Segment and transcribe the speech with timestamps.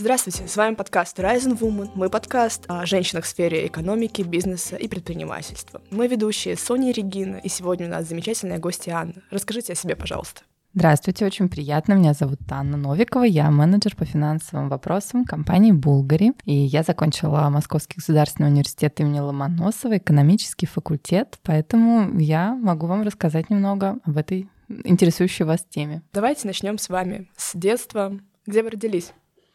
[0.00, 1.90] Здравствуйте, с вами подкаст Rising Woman.
[1.94, 5.82] Мы подкаст о женщинах в сфере экономики, бизнеса и предпринимательства.
[5.90, 9.16] Мы ведущие Соня и Регина, и сегодня у нас замечательная гостья Анна.
[9.30, 10.40] Расскажите о себе, пожалуйста.
[10.72, 11.92] Здравствуйте, очень приятно.
[11.92, 13.24] Меня зовут Анна Новикова.
[13.24, 16.32] Я менеджер по финансовым вопросам компании «Булгари».
[16.46, 21.38] И я закончила Московский государственный университет имени Ломоносова, экономический факультет.
[21.42, 26.00] Поэтому я могу вам рассказать немного об этой интересующей вас теме.
[26.14, 28.18] Давайте начнем с вами с детства.
[28.46, 29.12] Где вы родились?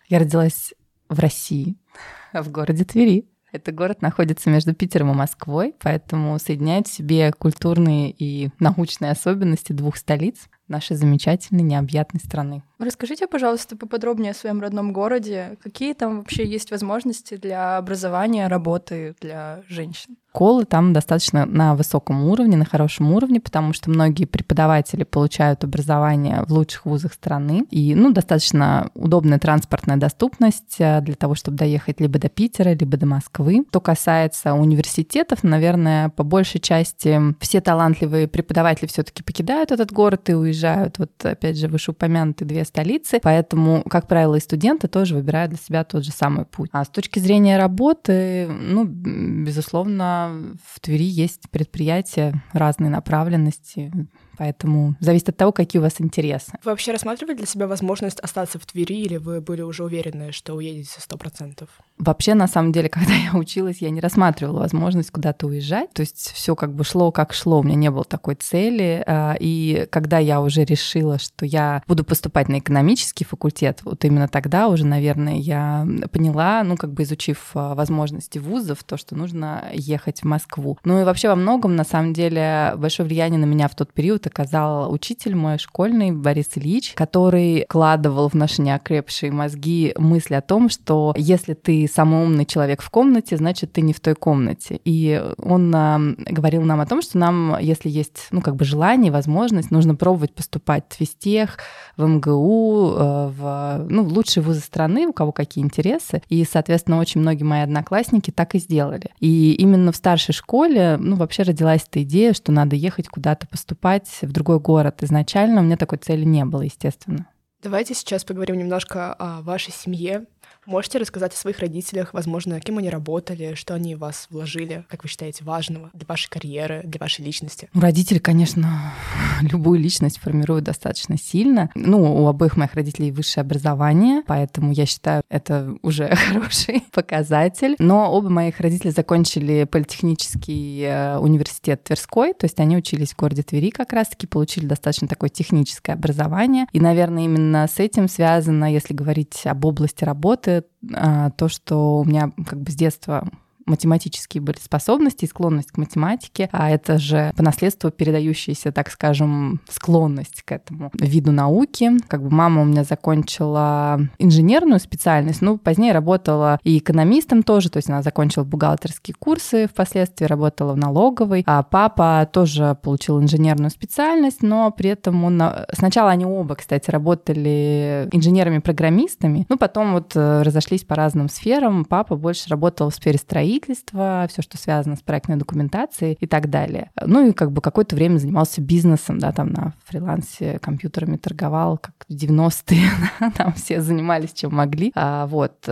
[0.07, 0.73] Я родилась
[1.09, 1.77] в России,
[2.33, 3.27] в городе Твери.
[3.51, 9.71] Этот город находится между Питером и Москвой, поэтому соединяет в себе культурные и научные особенности
[9.71, 12.63] двух столиц нашей замечательной, необъятной страны.
[12.77, 15.57] Расскажите, пожалуйста, поподробнее о своем родном городе.
[15.63, 20.17] Какие там вообще есть возможности для образования, работы для женщин?
[20.29, 26.43] Школы там достаточно на высоком уровне, на хорошем уровне, потому что многие преподаватели получают образование
[26.45, 27.65] в лучших вузах страны.
[27.71, 32.97] И ну, достаточно удобная транспортная доступность э, для того, чтобы доехать либо до Питера, либо
[32.97, 33.63] до Москвы.
[33.69, 40.33] Что касается университетов, наверное, по большей части все талантливые преподаватели все-таки покидают этот город и
[40.33, 40.54] уезжают.
[40.97, 45.83] Вот опять же вышеупомянутые две столицы, поэтому, как правило, и студенты тоже выбирают для себя
[45.83, 46.69] тот же самый путь.
[46.71, 53.91] А с точки зрения работы, ну, безусловно, в Твери есть предприятия разной направленности,
[54.37, 56.53] Поэтому зависит от того, какие у вас интересы.
[56.63, 60.53] Вы вообще рассматривали для себя возможность остаться в Твери, или вы были уже уверены, что
[60.53, 61.69] уедете сто процентов?
[61.97, 65.93] Вообще, на самом деле, когда я училась, я не рассматривала возможность куда-то уезжать.
[65.93, 67.59] То есть все как бы шло, как шло.
[67.59, 69.03] У меня не было такой цели.
[69.05, 74.27] А, и когда я уже решила, что я буду поступать на экономический факультет, вот именно
[74.27, 79.65] тогда уже, наверное, я поняла, ну, как бы изучив а, возможности вузов, то, что нужно
[79.73, 80.77] ехать в Москву.
[80.83, 84.24] Ну и вообще во многом, на самом деле, большое влияние на меня в тот период
[84.27, 90.69] оказал учитель мой школьный Борис Ильич, который кладывал в наши неокрепшие мозги мысли о том,
[90.69, 94.79] что если ты самый умный человек в комнате, значит, ты не в той комнате.
[94.85, 99.11] И он а, говорил нам о том, что нам, если есть, ну, как бы желание,
[99.11, 101.57] возможность, нужно пробовать поступать в Физтех,
[101.97, 106.21] в МГУ, э, в, ну, лучшие вузы страны, у кого какие интересы.
[106.29, 109.09] И, соответственно, очень многие мои одноклассники так и сделали.
[109.19, 114.14] И именно в старшей школе, ну, вообще родилась эта идея, что надо ехать куда-то поступать
[114.21, 115.03] в другой город.
[115.03, 117.27] Изначально у меня такой цели не было, естественно.
[117.65, 120.27] Давайте сейчас поговорим немножко о вашей семье.
[120.65, 125.03] Можете рассказать о своих родителях, возможно, кем они работали, что они в вас вложили, как
[125.03, 127.69] вы считаете, важного для вашей карьеры, для вашей личности?
[127.73, 128.91] Родители, конечно,
[129.41, 131.69] любую личность формируют достаточно сильно.
[131.75, 137.75] Ну, у обоих моих родителей высшее образование, поэтому я считаю, это уже хороший показатель.
[137.77, 143.43] Но оба моих родителя закончили политехнический э, университет Тверской, то есть они учились в городе
[143.43, 146.65] Твери как раз-таки, получили достаточно такое техническое образование.
[146.73, 152.05] И, наверное, именно с этим связано, если говорить об области работы, а, то, что у
[152.05, 153.27] меня как бы с детства
[153.65, 159.61] математические были способности и склонность к математике, а это же по наследству передающаяся, так скажем,
[159.69, 161.91] склонность к этому виду науки.
[162.07, 167.77] Как бы мама у меня закончила инженерную специальность, ну, позднее работала и экономистом тоже, то
[167.77, 174.41] есть она закончила бухгалтерские курсы, впоследствии работала в налоговой, а папа тоже получил инженерную специальность,
[174.41, 175.41] но при этом он...
[175.73, 181.85] Сначала они оба, кстати, работали инженерами-программистами, ну, потом вот э, разошлись по разным сферам.
[181.85, 186.49] Папа больше работал в сфере строительства, строительства, все, что связано с проектной документацией и так
[186.49, 186.91] далее.
[187.01, 191.93] Ну и как бы какое-то время занимался бизнесом, да, там на фрилансе компьютерами торговал, как
[192.07, 194.91] в 90-е, там все занимались чем могли.
[194.95, 195.69] А, вот.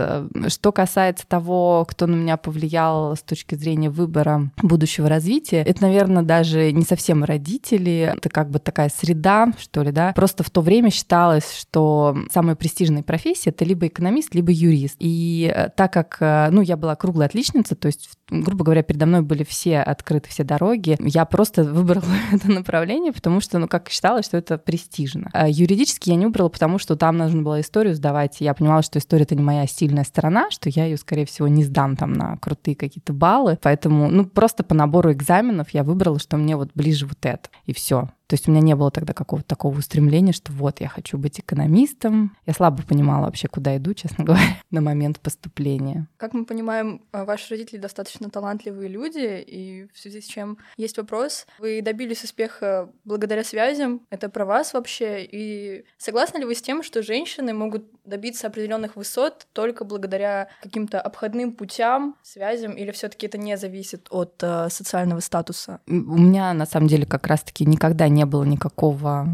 [0.48, 6.22] Что касается того, кто на меня повлиял с точки зрения выбора будущего развития, это, наверное,
[6.22, 10.12] даже не совсем родители, это как бы такая среда, что ли, да.
[10.14, 14.96] Просто в то время считалось, что самая престижная профессия— это либо экономист, либо юрист.
[14.98, 17.26] И э, так как, э, ну, я была круглой
[17.74, 20.96] отличницей, то есть, грубо говоря, передо мной были все открыты, все дороги.
[21.00, 25.30] Я просто выбрала это направление, потому что, ну, как считалось, что это престижно.
[25.32, 28.40] А юридически я не выбрала, потому что там нужно было историю сдавать.
[28.40, 31.64] Я понимала, что история— это не моя сильная сторона, что я ее, скорее всего, не
[31.64, 33.58] сдам там на крутые какие-то баллы.
[33.62, 37.48] Поэтому, ну, просто по набору экзаменов я выбрала, что мне вот ближе вот это.
[37.66, 38.08] И все.
[38.26, 41.40] То есть у меня не было тогда какого-то такого устремления, что вот я хочу быть
[41.40, 42.36] экономистом.
[42.46, 46.08] Я слабо понимала вообще, куда иду, честно говоря, на момент поступления.
[46.16, 50.96] Как мы понимаем, а, ваши родители достаточно талантливые люди, и в связи с чем есть
[50.96, 51.46] вопрос.
[51.58, 54.00] Вы добились успеха благодаря связям.
[54.10, 55.24] Это про вас вообще?
[55.24, 61.00] И согласны ли вы с тем, что женщины могут добиться определенных высот только благодаря каким-то
[61.00, 65.80] обходным путям, связям, или все таки это не зависит от э, социального статуса?
[65.86, 69.28] У меня, на самом деле, как раз-таки никогда не было никакого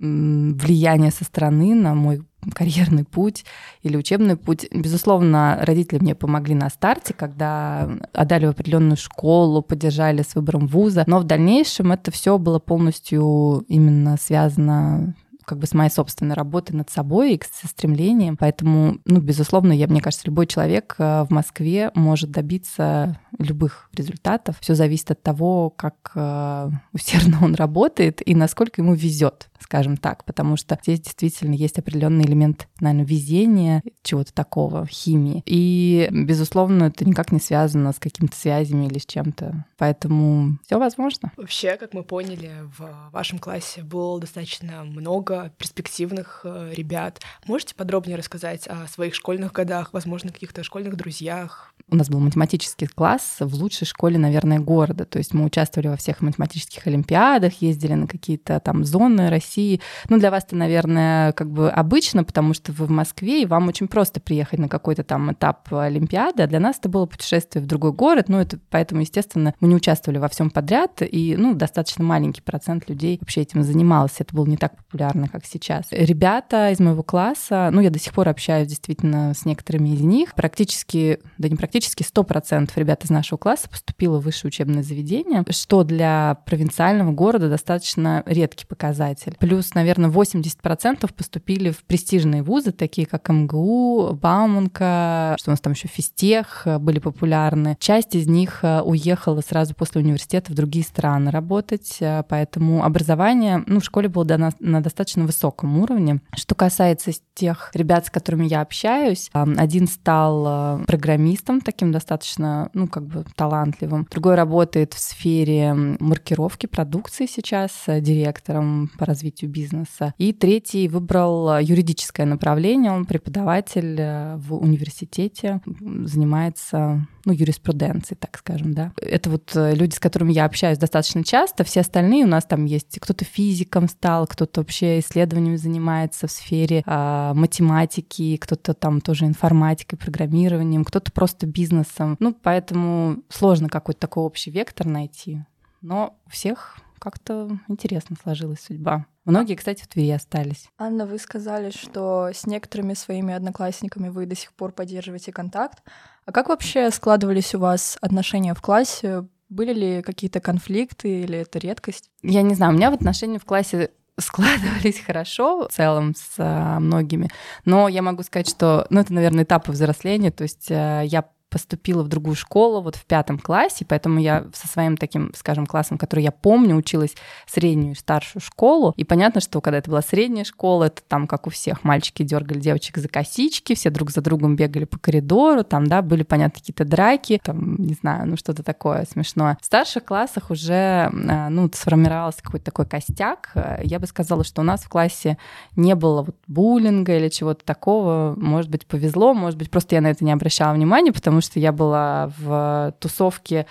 [0.00, 2.22] влияния со стороны на мой
[2.54, 3.44] карьерный путь
[3.82, 4.66] или учебный путь.
[4.72, 11.02] Безусловно, родители мне помогли на старте, когда отдали в определенную школу, поддержали с выбором вуза,
[11.06, 15.14] но в дальнейшем это все было полностью именно связано
[15.48, 18.36] как бы с моей собственной работой над собой и со стремлением.
[18.36, 24.56] Поэтому, ну, безусловно, я, мне кажется, любой человек э, в Москве может добиться любых результатов.
[24.60, 30.24] Все зависит от того, как э, усердно он работает и насколько ему везет скажем так,
[30.24, 35.42] потому что здесь действительно есть определенный элемент, наверное, везения, чего-то такого, химии.
[35.44, 39.66] И, безусловно, это никак не связано с какими-то связями или с чем-то.
[39.76, 41.32] Поэтому все возможно.
[41.36, 47.20] Вообще, как мы поняли, в вашем классе было достаточно много перспективных э, ребят.
[47.46, 51.72] Можете подробнее рассказать о своих школьных годах, возможно, каких-то школьных друзьях?
[51.90, 55.04] У нас был математический класс в лучшей школе, наверное, города.
[55.04, 59.80] То есть мы участвовали во всех математических олимпиадах, ездили на какие-то там зоны России.
[60.08, 63.68] Ну, для вас это, наверное, как бы обычно, потому что вы в Москве, и вам
[63.68, 67.66] очень просто приехать на какой-то там этап Олимпиады, а для нас это было путешествие в
[67.66, 72.04] другой город, ну, это поэтому, естественно, мы не участвовали во всем подряд, и, ну, достаточно
[72.04, 75.86] маленький процент людей вообще этим занимался, это было не так популярно, как сейчас.
[75.90, 80.34] Ребята из моего класса, ну, я до сих пор общаюсь действительно с некоторыми из них,
[80.34, 85.84] практически, да не практически, 100% ребят из нашего класса поступило в высшее учебное заведение, что
[85.84, 93.28] для провинциального города достаточно редкий показатель плюс, наверное, 80% поступили в престижные вузы, такие как
[93.28, 97.76] МГУ, Бауманка, что у нас там еще физтех э, были популярны.
[97.80, 103.62] Часть из них э, уехала сразу после университета в другие страны работать, э, поэтому образование
[103.66, 106.20] ну, в школе было на, на достаточно высоком уровне.
[106.34, 113.06] Что касается тех ребят, с которыми я общаюсь, один стал программистом, таким достаточно, ну, как
[113.06, 114.06] бы талантливым.
[114.10, 120.14] Другой работает в сфере маркировки продукции сейчас, директором по развитию бизнеса.
[120.18, 122.92] И третий выбрал э, юридическое направление.
[122.92, 125.60] Он преподаватель э, в университете,
[126.04, 128.92] занимается ну, юриспруденцией, так скажем, да.
[128.96, 131.62] Это вот э, люди, с которыми я общаюсь достаточно часто.
[131.62, 136.82] Все остальные у нас там есть кто-то физиком стал, кто-то вообще исследованиями занимается в сфере
[136.86, 142.16] э, математики, кто-то там тоже информатикой, программированием, кто-то просто бизнесом.
[142.18, 145.44] Ну, поэтому сложно какой-то такой общий вектор найти.
[145.82, 149.06] Но у всех как-то интересно сложилась судьба.
[149.24, 150.68] Многие, кстати, в Твери остались.
[150.78, 155.82] Анна, вы сказали, что с некоторыми своими одноклассниками вы до сих пор поддерживаете контакт.
[156.24, 159.26] А как вообще складывались у вас отношения в классе?
[159.48, 162.10] Были ли какие-то конфликты или это редкость?
[162.22, 167.30] Я не знаю, у меня в отношении в классе складывались хорошо в целом с многими,
[167.64, 172.02] но я могу сказать, что, ну, это, наверное, этапы взросления, то есть а, я поступила
[172.02, 176.24] в другую школу вот в пятом классе, поэтому я со своим таким, скажем, классом, который
[176.24, 177.14] я помню, училась
[177.46, 178.92] среднюю и старшую школу.
[178.96, 182.60] И понятно, что когда это была средняя школа, это там, как у всех, мальчики дергали
[182.60, 186.84] девочек за косички, все друг за другом бегали по коридору, там, да, были, понятно, какие-то
[186.84, 189.58] драки, там, не знаю, ну что-то такое смешное.
[189.60, 193.52] В старших классах уже, а, ну, сформировался какой-то такой костяк.
[193.82, 195.38] Я бы сказала, что у нас в классе
[195.76, 198.34] не было вот буллинга или чего-то такого.
[198.36, 201.60] Может быть, повезло, может быть, просто я на это не обращала внимания, потому потому что
[201.60, 203.66] я была в тусовке,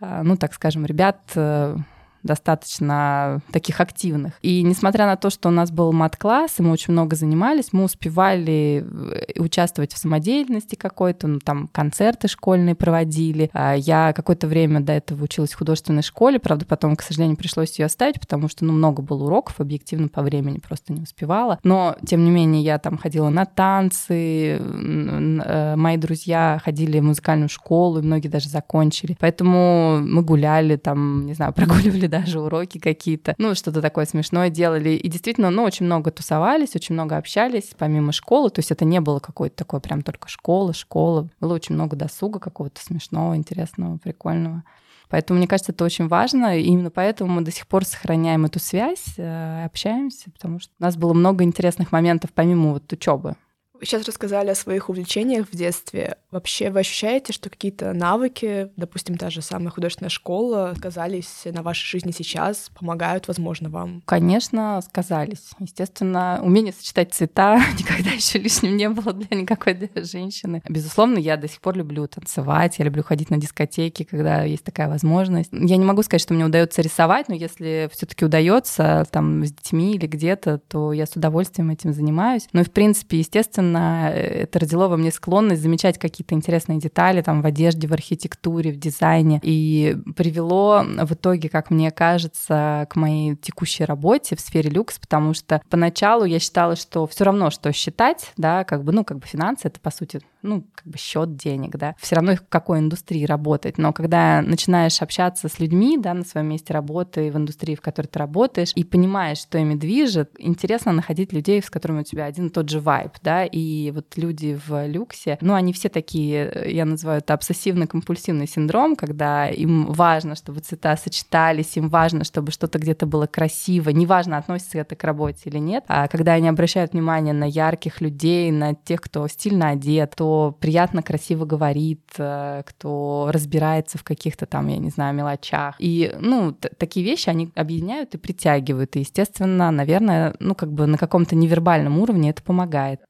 [0.00, 1.76] э, ну, так скажем, ребят э,
[2.22, 4.34] достаточно таких активных.
[4.42, 7.84] И несмотря на то, что у нас был мат-класс, и мы очень много занимались, мы
[7.84, 13.50] успевали э, участвовать в самодеятельности какой-то, ну, там концерты школьные проводили.
[13.52, 17.78] А я какое-то время до этого училась в художественной школе, правда, потом, к сожалению, пришлось
[17.78, 21.58] ее оставить, потому что, ну, много было уроков, объективно по времени просто не успевала.
[21.64, 27.48] Но, тем не менее, я там ходила на танцы, э, мои друзья ходили в музыкальную
[27.48, 29.16] школу, и многие даже закончили.
[29.18, 34.90] Поэтому мы гуляли там, не знаю, прогуливали даже уроки какие-то, ну, что-то такое смешное делали.
[34.90, 38.50] И действительно, ну, очень много тусовались, очень много общались, помимо школы.
[38.50, 41.28] То есть это не было какое-то такое прям только школа, школа.
[41.40, 44.62] Было очень много досуга какого-то смешного, интересного, прикольного.
[45.08, 48.58] Поэтому, мне кажется, это очень важно, и именно поэтому мы до сих пор сохраняем эту
[48.58, 53.36] связь, э, общаемся, потому что у нас было много интересных моментов помимо вот учебы.
[53.82, 56.16] Сейчас рассказали о своих увлечениях в детстве.
[56.30, 61.86] Вообще вы ощущаете, что какие-то навыки, допустим, та же самая художественная школа, сказались на вашей
[61.86, 64.02] жизни сейчас, помогают, возможно, вам?
[64.06, 65.50] Конечно, сказались.
[65.58, 70.62] Естественно, умение сочетать цвета никогда еще лишним не было для никакой женщины.
[70.68, 74.88] Безусловно, я до сих пор люблю танцевать, я люблю ходить на дискотеки, когда есть такая
[74.88, 75.50] возможность.
[75.52, 79.94] Я не могу сказать, что мне удается рисовать, но если все-таки удается там с детьми
[79.94, 82.48] или где-то, то я с удовольствием этим занимаюсь.
[82.52, 87.22] Ну и в принципе, естественно, естественно, это родило во мне склонность замечать какие-то интересные детали
[87.22, 89.40] там в одежде, в архитектуре, в дизайне.
[89.42, 95.34] И привело в итоге, как мне кажется, к моей текущей работе в сфере люкс, потому
[95.34, 99.26] что поначалу я считала, что все равно, что считать, да, как бы, ну, как бы
[99.26, 103.24] финансы, это, по сути, ну, как бы счет денег, да, все равно в какой индустрии
[103.24, 103.78] работать.
[103.78, 108.06] Но когда начинаешь общаться с людьми, да, на своем месте работы, в индустрии, в которой
[108.06, 112.48] ты работаешь, и понимаешь, что ими движет, интересно находить людей, с которыми у тебя один
[112.48, 116.84] и тот же вайб, да, и вот люди в люксе, ну, они все такие, я
[116.84, 123.06] называю это обсессивно-компульсивный синдром, когда им важно, чтобы цвета сочетались, им важно, чтобы что-то где-то
[123.06, 127.44] было красиво, неважно, относится это к работе или нет, а когда они обращают внимание на
[127.44, 134.04] ярких людей, на тех, кто стильно одет, то приятно, красиво говорит, э, кто разбирается в
[134.04, 135.76] каких-то там, я не знаю, мелочах.
[135.78, 138.96] И, ну, такие вещи, они объединяют и притягивают.
[138.96, 143.00] И, естественно, наверное, ну, как бы на каком-то невербальном уровне это помогает.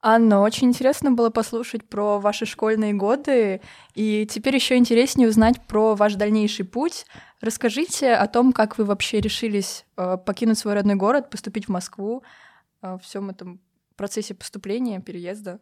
[0.00, 3.60] Анна, очень интересно было послушать про ваши школьные годы,
[3.94, 7.04] и теперь еще интереснее узнать про ваш дальнейший путь.
[7.40, 12.22] Расскажите о том, как вы вообще решились э, покинуть свой родной город, поступить в Москву,
[12.80, 13.60] э, в всем этом
[13.96, 15.58] процессе поступления, переезда.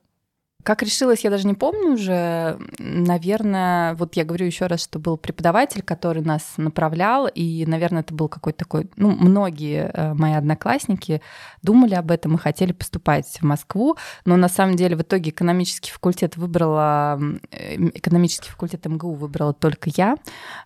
[0.66, 2.58] Как решилась, я даже не помню уже.
[2.80, 8.12] Наверное, вот я говорю еще раз, что был преподаватель, который нас направлял, и, наверное, это
[8.12, 8.90] был какой-то такой...
[8.96, 11.22] Ну, многие э, мои одноклассники
[11.62, 15.92] думали об этом и хотели поступать в Москву, но на самом деле в итоге экономический
[15.92, 17.20] факультет выбрала...
[17.52, 20.16] Экономический факультет МГУ выбрала только я,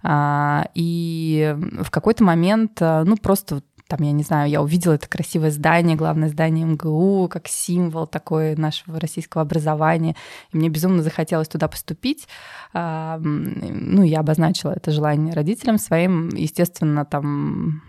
[0.03, 5.09] а, и в какой-то момент, э, ну, просто там, я не знаю, я увидела это
[5.09, 10.15] красивое здание, главное здание МГУ, как символ такой нашего российского образования.
[10.53, 12.29] И мне безумно захотелось туда поступить.
[12.73, 16.29] Ну, я обозначила это желание родителям своим.
[16.29, 17.83] Естественно, там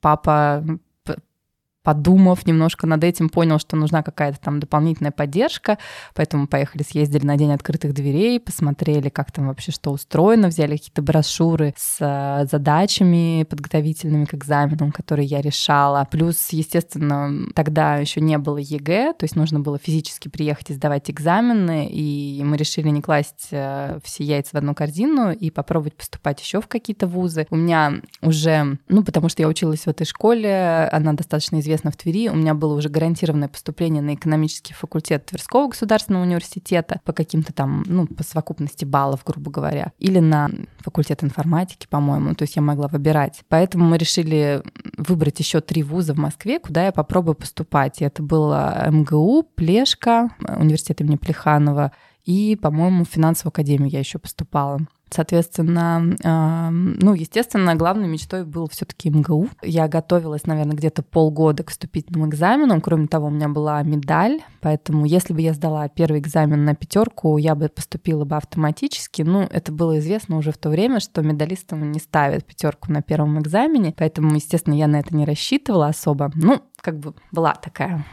[0.00, 0.64] папа
[1.86, 5.78] подумав немножко над этим, понял, что нужна какая-то там дополнительная поддержка,
[6.16, 11.00] поэтому поехали, съездили на День открытых дверей, посмотрели, как там вообще что устроено, взяли какие-то
[11.00, 16.08] брошюры с э, задачами подготовительными к экзаменам, которые я решала.
[16.10, 21.08] Плюс, естественно, тогда еще не было ЕГЭ, то есть нужно было физически приехать и сдавать
[21.08, 26.40] экзамены, и мы решили не класть э, все яйца в одну корзину и попробовать поступать
[26.40, 27.46] еще в какие-то вузы.
[27.50, 31.90] У меня уже, ну, потому что я училась в этой школе, она достаточно известна известно,
[31.90, 37.12] в Твери у меня было уже гарантированное поступление на экономический факультет Тверского государственного университета по
[37.12, 42.56] каким-то там, ну, по совокупности баллов, грубо говоря, или на факультет информатики, по-моему, то есть
[42.56, 43.42] я могла выбирать.
[43.48, 44.62] Поэтому мы решили
[44.96, 48.00] выбрать еще три вуза в Москве, куда я попробую поступать.
[48.00, 51.92] И это было МГУ, Плешка, университет имени Плеханова
[52.24, 54.80] и, по-моему, в финансовую академию я еще поступала.
[55.08, 59.48] Соответственно, ну, естественно, главной мечтой был все-таки МГУ.
[59.62, 62.80] Я готовилась, наверное, где-то полгода к вступительным экзаменам.
[62.80, 67.38] Кроме того, у меня была медаль, поэтому если бы я сдала первый экзамен на пятерку,
[67.38, 69.22] я бы поступила бы автоматически.
[69.22, 73.38] Ну, это было известно уже в то время, что медалистам не ставят пятерку на первом
[73.38, 76.32] экзамене, поэтому, естественно, я на это не рассчитывала особо.
[76.34, 78.04] Ну, как бы была такая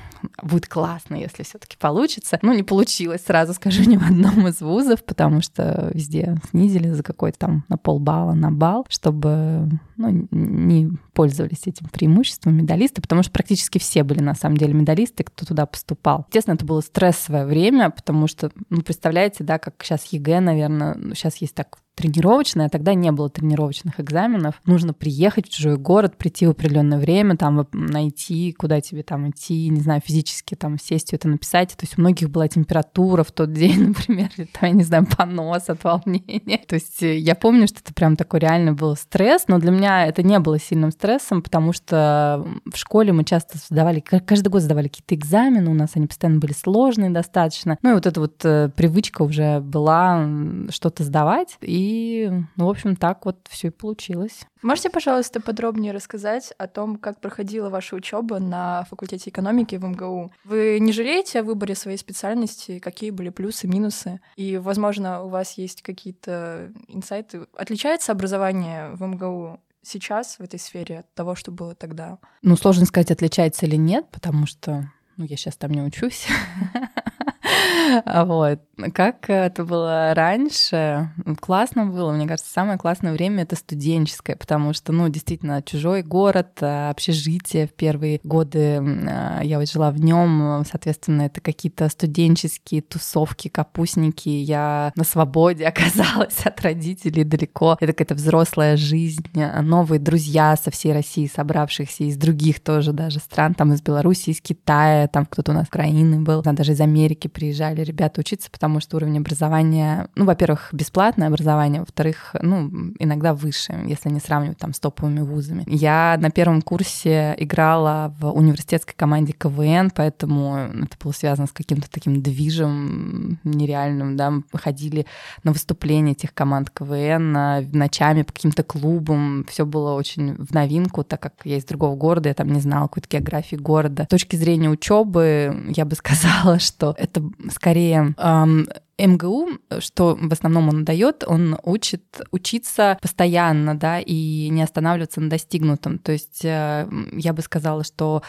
[0.42, 2.40] будет классно, если все-таки получится.
[2.42, 7.04] Ну, не получилось, сразу скажу, ни в одном из вузов, потому что везде снизили за
[7.04, 13.32] какой-то там на полбалла, на балл, чтобы ну, не пользовались этим преимуществом медалисты, потому что
[13.32, 16.26] практически все были на самом деле медалисты, кто туда поступал.
[16.30, 21.14] Естественно, это было стрессовое время, потому что, ну, представляете, да, как сейчас ЕГЭ, наверное, ну,
[21.14, 24.62] сейчас есть так тренировочное, а тогда не было тренировочных экзаменов.
[24.66, 29.70] Нужно приехать в чужой город, прийти в определенное время, там найти, куда тебе там идти,
[29.70, 31.70] не знаю, физически там сесть это написать.
[31.70, 35.06] То есть у многих была температура в тот день, например, или там, я не знаю,
[35.06, 36.62] понос от волнения.
[36.68, 40.08] То есть э, я помню, что это прям такой реально был стресс, но для меня
[40.08, 44.88] это не было сильным стрессом, потому что в школе мы часто сдавали, каждый год сдавали
[44.88, 47.78] какие-то экзамены, у нас они постоянно были сложные достаточно.
[47.84, 50.28] Ну и вот эта вот э, привычка уже была
[50.70, 54.46] что-то сдавать, и и, ну, в общем, так вот все и получилось.
[54.62, 60.32] Можете, пожалуйста, подробнее рассказать о том, как проходила ваша учеба на факультете экономики в МГУ?
[60.46, 62.80] Вы не жалеете о выборе своей специальности?
[62.80, 64.22] Какие были плюсы, минусы?
[64.38, 67.48] И, возможно, у вас есть какие-то инсайты?
[67.58, 72.18] Отличается образование в МГУ сейчас в этой сфере от того, что было тогда?
[72.42, 76.28] Ну, сложно сказать, отличается или нет, потому что ну, я сейчас там не учусь.
[78.26, 78.60] Вот.
[78.94, 81.12] Как это было раньше?
[81.40, 82.12] Классно было.
[82.12, 87.68] Мне кажется, самое классное время— это студенческое, потому что, ну, действительно, чужой город, а, общежитие
[87.68, 94.30] в первые годы а, я жила в нем, соответственно, это какие-то студенческие тусовки, капустники.
[94.30, 97.78] Я на свободе оказалась от родителей далеко.
[97.80, 99.26] Это какая-то взрослая жизнь,
[99.62, 104.42] новые друзья со всей России, собравшихся из других тоже даже стран, там из Беларуси, из
[104.42, 108.98] Китая, там кто-то у нас Украины был, даже из Америки приезжали ребята учиться, потому что
[108.98, 114.80] уровень образования, ну, во-первых, бесплатное образование, во-вторых, ну, иногда выше, если не сравнивать там с
[114.80, 115.64] топовыми вузами.
[115.68, 121.88] Я на первом курсе играла в университетской команде КВН, поэтому это было связано с каким-то
[121.92, 125.06] таким движем нереальным, да, мы ходили
[125.44, 127.34] на выступления этих команд КВН
[127.72, 132.30] ночами по каким-то клубам, все было очень в новинку, так как я из другого города,
[132.30, 134.06] я там не знала какой-то географии города.
[134.06, 139.50] С точки зрения учебы, я бы сказала, что это скорее эм, МГУ,
[139.80, 145.98] что в основном он дает, он учит учиться постоянно, да, и не останавливаться на достигнутом.
[145.98, 148.24] То есть э, я бы сказала, что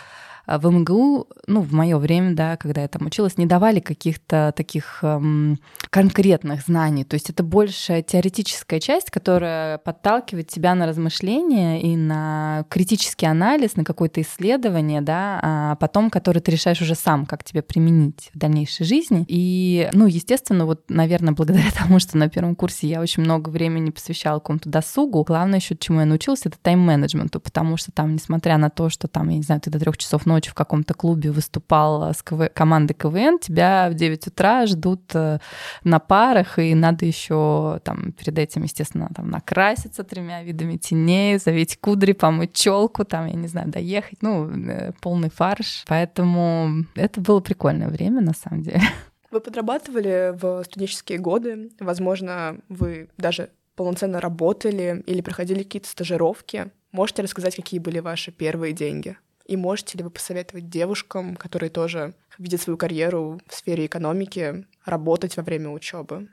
[0.46, 4.98] в МГУ, ну, в мое время, да, когда я там училась, не давали каких-то таких
[5.02, 5.58] эм,
[5.90, 7.04] конкретных знаний.
[7.04, 13.76] То есть это больше теоретическая часть, которая подталкивает тебя на размышления и на критический анализ,
[13.76, 18.38] на какое-то исследование, да, а потом, который ты решаешь уже сам, как тебе применить в
[18.38, 19.24] дальнейшей жизни.
[19.28, 23.90] И, ну, естественно, вот, наверное, благодаря тому, что на первом курсе я очень много времени
[23.90, 28.70] посвящала какому-то досугу, главное еще, чему я научилась, это тайм-менеджменту, потому что там, несмотря на
[28.70, 32.12] то, что там, я не знаю, ты до трех часов ночи в каком-то клубе выступал
[32.12, 32.48] с КВ...
[32.52, 35.38] командой КВН, тебя в 9 утра ждут э,
[35.84, 41.78] на парах, и надо еще там перед этим, естественно, там накраситься тремя видами теней, завить
[41.80, 45.84] кудри, помыть челку, там, я не знаю, доехать, ну, э, полный фарш.
[45.86, 48.80] Поэтому это было прикольное время, на самом деле.
[49.30, 56.70] Вы подрабатывали в студенческие годы, возможно, вы даже полноценно работали или проходили какие-то стажировки.
[56.92, 59.16] Можете рассказать, какие были ваши первые деньги?
[59.44, 65.36] И можете ли вы посоветовать девушкам, которые тоже видят свою карьеру в сфере экономики, работать
[65.36, 66.28] во время учебы?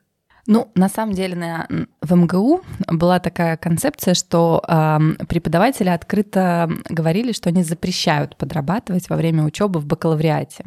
[0.48, 1.68] Ну, на самом деле, на,
[2.02, 9.16] в МГУ была такая концепция, что э, преподаватели открыто говорили, что они запрещают подрабатывать во
[9.16, 10.64] время учебы в бакалавриате,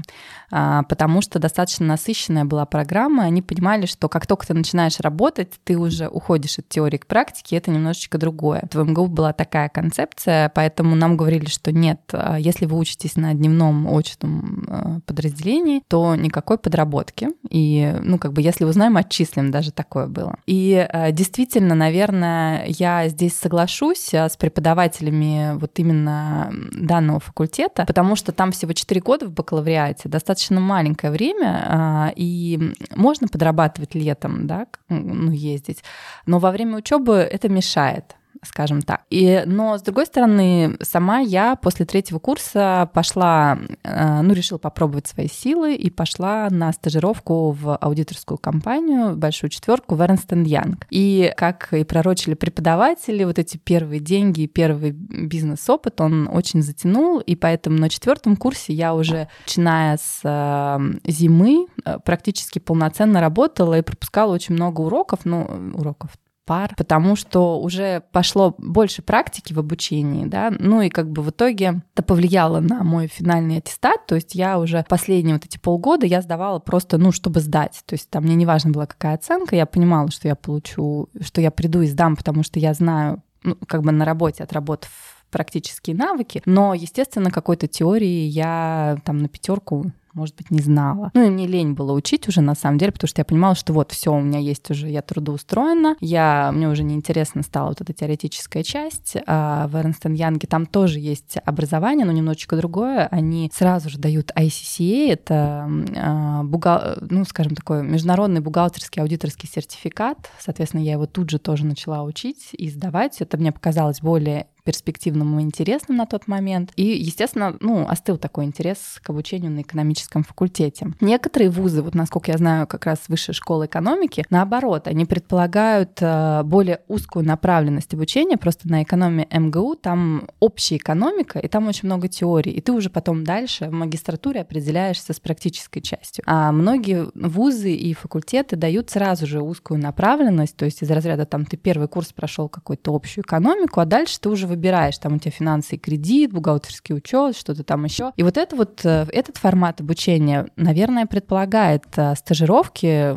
[0.52, 3.24] э, потому что достаточно насыщенная была программа.
[3.24, 7.56] Они понимали, что как только ты начинаешь работать, ты уже уходишь от теории к практике,
[7.56, 8.68] это немножечко другое.
[8.72, 13.34] В МГУ была такая концепция, поэтому нам говорили, что нет, а, если вы учитесь на
[13.34, 17.28] дневном очном э, подразделении, то никакой подработки.
[17.48, 20.36] И, ну, как бы, если узнаем, отчислим даже даже такое было.
[20.46, 28.16] И э, действительно, наверное, я здесь соглашусь э, с преподавателями вот именно данного факультета, потому
[28.16, 34.46] что там всего 4 года в бакалавриате, достаточно маленькое время, э, и можно подрабатывать летом,
[34.46, 35.82] да, ну, ездить,
[36.26, 39.02] но во время учебы это мешает скажем так.
[39.10, 45.06] И, но, с другой стороны, сама я после третьего курса пошла, э, ну, решила попробовать
[45.06, 50.82] свои силы и пошла на стажировку в аудиторскую компанию, большую четверку в Ernst Young.
[50.90, 57.36] И, как и пророчили преподаватели, вот эти первые деньги, первый бизнес-опыт, он очень затянул, и
[57.36, 63.82] поэтому на четвертом курсе я уже, начиная с э, зимы, э, практически полноценно работала и
[63.82, 66.10] пропускала очень много уроков, ну, уроков,
[66.44, 71.30] пар, потому что уже пошло больше практики в обучении, да, ну и как бы в
[71.30, 76.06] итоге это повлияло на мой финальный аттестат, то есть я уже последние вот эти полгода
[76.06, 79.56] я сдавала просто, ну, чтобы сдать, то есть там мне не важно была какая оценка,
[79.56, 83.56] я понимала, что я получу, что я приду и сдам, потому что я знаю, ну,
[83.66, 84.90] как бы на работе, отработав
[85.30, 91.10] практические навыки, но, естественно, какой-то теории я там на пятерку может быть, не знала.
[91.14, 93.72] Ну и мне лень было учить уже на самом деле, потому что я понимала, что
[93.72, 97.92] вот все у меня есть уже, я трудоустроена, я, мне уже неинтересно стала вот эта
[97.92, 99.16] теоретическая часть.
[99.26, 103.08] А в Эрнстен Янге там тоже есть образование, но немножечко другое.
[103.10, 106.96] Они сразу же дают ICCA, это а, бухгал...
[107.00, 110.30] ну, скажем, такой международный бухгалтерский аудиторский сертификат.
[110.38, 113.20] Соответственно, я его тут же тоже начала учить и сдавать.
[113.20, 116.72] Это мне показалось более перспективным и интересным на тот момент.
[116.76, 120.88] И, естественно, ну, остыл такой интерес к обучению на экономическом факультете.
[121.00, 126.42] Некоторые вузы, вот насколько я знаю, как раз высшая школа экономики, наоборот, они предполагают э,
[126.44, 132.08] более узкую направленность обучения, просто на экономии МГУ там общая экономика, и там очень много
[132.08, 136.24] теорий, и ты уже потом дальше в магистратуре определяешься с практической частью.
[136.26, 141.44] А многие вузы и факультеты дают сразу же узкую направленность, то есть из разряда там
[141.44, 144.98] ты первый курс прошел какую-то общую экономику, а дальше ты уже выбираешь.
[144.98, 148.12] Там у тебя финансы и кредит, бухгалтерский учет, что-то там еще.
[148.16, 153.16] И вот это вот, э, этот формат обучения, наверное, предполагает э, стажировки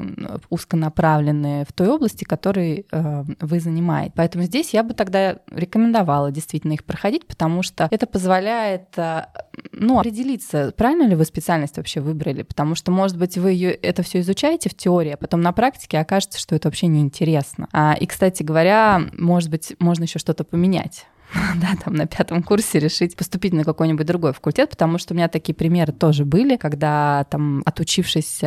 [0.49, 4.13] узконаправленные в той области, которой э, вы занимаете.
[4.15, 8.87] Поэтому здесь я бы тогда рекомендовала действительно их проходить, потому что это позволяет
[9.71, 14.03] ну, определиться, правильно ли вы специальность вообще выбрали, потому что, может быть, вы ее, это
[14.03, 17.67] все изучаете в теории, а потом на практике окажется, что это вообще неинтересно.
[17.71, 21.05] А, и, кстати говоря, может быть, можно еще что-то поменять
[21.55, 25.27] да, там на пятом курсе решить поступить на какой-нибудь другой факультет, потому что у меня
[25.27, 28.39] такие примеры тоже были, когда там отучившись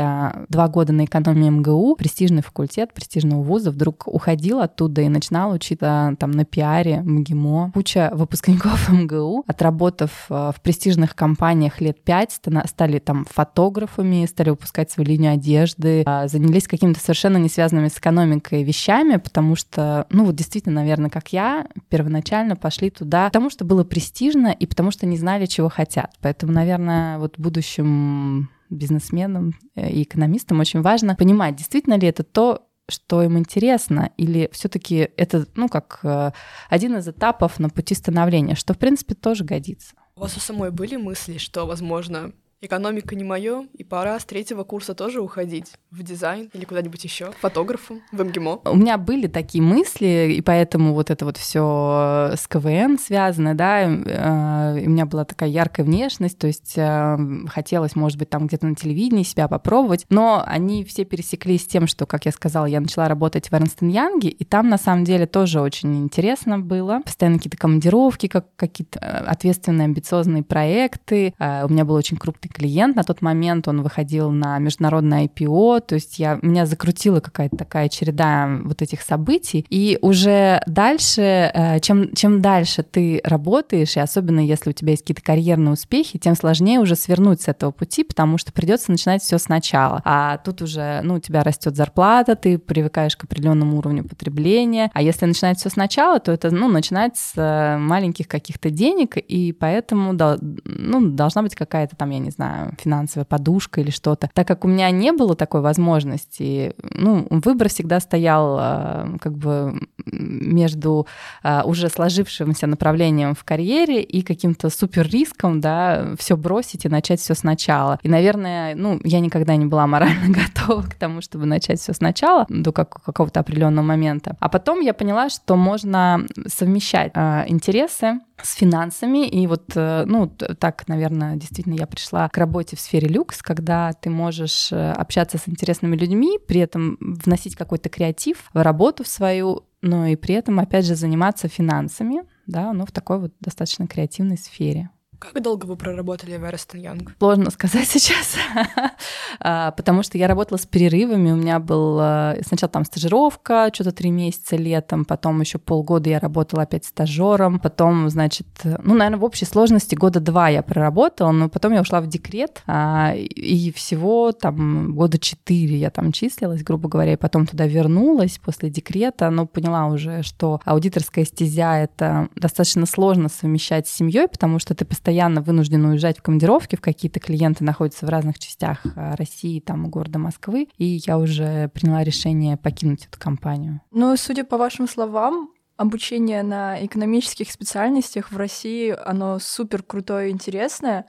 [0.49, 6.17] два года на экономии МГУ, престижный факультет престижного вуза вдруг уходил оттуда и начинал учиться
[6.19, 7.73] там на пиаре, МГИМО.
[7.75, 14.91] Куча выпускников МГУ, отработав э, в престижных компаниях лет пять, стали там фотографами, стали выпускать
[14.91, 20.25] свою линию одежды, а, занялись какими-то совершенно не связанными с экономикой вещами, потому что, ну
[20.25, 24.93] вот действительно, наверное, как я, первоначально по пошли туда, потому что было престижно и потому
[24.93, 26.15] что не знали, чего хотят.
[26.21, 32.69] Поэтому, наверное, вот будущим бизнесменам э, и экономистам очень важно понимать, действительно ли это то,
[32.89, 36.31] что им интересно, или все-таки это, ну, как э,
[36.69, 39.95] один из этапов на пути становления, что, в принципе, тоже годится.
[40.15, 44.65] У вас у самой были мысли, что, возможно, экономика не мое, и пора с третьего
[44.65, 48.61] курса тоже уходить в дизайн или куда-нибудь еще, фотографом в МГИМО.
[48.65, 53.83] У меня были такие мысли, и поэтому вот это вот все с КВН связано, да,
[53.83, 57.17] э, у меня была такая яркая внешность, то есть э,
[57.49, 61.87] хотелось, может быть, там где-то на телевидении себя попробовать, но они все пересеклись с тем,
[61.87, 65.27] что, как я сказала, я начала работать в Эрнстен Янге, и там на самом деле
[65.27, 71.85] тоже очень интересно было, постоянно какие-то командировки, как какие-то э, ответственные, амбициозные проекты, у меня
[71.85, 72.97] был очень крупный клиент.
[72.97, 77.89] На тот момент, он выходил на международное IPO, то есть я, меня закрутила какая-то такая
[77.89, 84.41] череда вот этих событий, и уже дальше, э, чем, чем дальше ты работаешь, и особенно
[84.41, 88.39] если у тебя есть какие-то карьерные успехи, тем сложнее уже свернуть с этого пути, потому
[88.39, 90.03] что придется начинать все сначала.
[90.05, 95.03] А тут уже, ну, у тебя растет зарплата, ты привыкаешь к определенному уровню потребления, а
[95.03, 100.13] если начинать все сначала, то это, ну, начинать с э, маленьких каких-то денег, и поэтому,
[100.13, 104.31] ну, должна быть какая-то там, я не знаю, знаю, финансовая подушка или что-то.
[104.33, 109.79] Так как у меня не было такой возможности, ну, выбор всегда стоял э, как бы
[110.07, 111.07] между
[111.43, 117.21] э, уже сложившимся направлением в карьере и каким-то супер риском, да, все бросить и начать
[117.21, 117.99] все сначала.
[118.03, 122.47] И, наверное, ну, я никогда не была морально готова к тому, чтобы начать все сначала
[122.49, 124.37] до какого-то определенного момента.
[124.41, 129.27] А потом я поняла, что можно совмещать э, интересы с финансами.
[129.27, 133.93] И вот, э, ну, так, наверное, действительно я пришла к работе в сфере люкс, когда
[133.93, 139.09] ты можешь э, общаться с интересными людьми, при этом вносить какой-то креатив в работу в
[139.09, 143.87] свою, но и при этом, опять же, заниматься финансами, да, ну, в такой вот достаточно
[143.87, 144.91] креативной сфере.
[145.21, 147.13] Как долго вы проработали в Эрстон Янг?
[147.19, 148.37] Сложно сказать сейчас,
[149.39, 151.31] а, потому что я работала с перерывами.
[151.33, 151.99] У меня был
[152.43, 158.09] сначала там стажировка, что-то три месяца летом, потом еще полгода я работала опять стажером, потом,
[158.09, 162.07] значит, ну, наверное, в общей сложности года два я проработала, но потом я ушла в
[162.07, 167.67] декрет, а, и всего там года четыре я там числилась, грубо говоря, и потом туда
[167.67, 174.27] вернулась после декрета, но поняла уже, что аудиторская стезя— это достаточно сложно совмещать с семьей,
[174.27, 178.39] потому что ты постоянно постоянно вынуждены уезжать в командировки, в какие-то клиенты находятся в разных
[178.39, 183.81] частях э, России, там, города Москвы, и я уже приняла решение покинуть эту компанию.
[183.91, 190.33] Ну, судя по вашим словам, обучение на экономических специальностях в России, оно супер крутое и
[190.33, 191.07] интересное.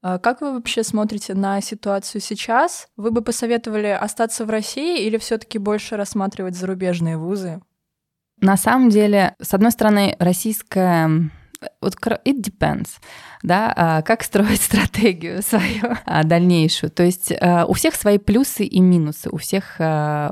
[0.00, 2.86] А как вы вообще смотрите на ситуацию сейчас?
[2.96, 7.60] Вы бы посоветовали остаться в России или все-таки больше рассматривать зарубежные вузы?
[8.40, 11.30] На самом деле, с одной стороны, российская
[11.80, 12.88] вот it depends
[13.42, 16.90] да, а, как строить стратегию свою а, дальнейшую.
[16.90, 19.76] То есть а, у всех свои плюсы и минусы, у всех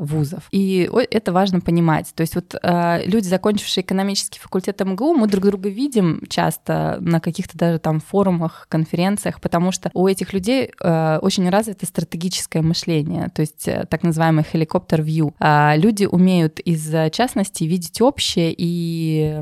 [0.01, 0.49] вузов.
[0.51, 2.13] И это важно понимать.
[2.15, 7.57] То есть вот люди, закончившие экономический факультет МГУ, мы друг друга видим часто на каких-то
[7.57, 13.69] даже там форумах, конференциях, потому что у этих людей очень развито стратегическое мышление, то есть
[13.69, 15.33] э, так называемый view.
[15.77, 19.35] Люди умеют из частности видеть общее и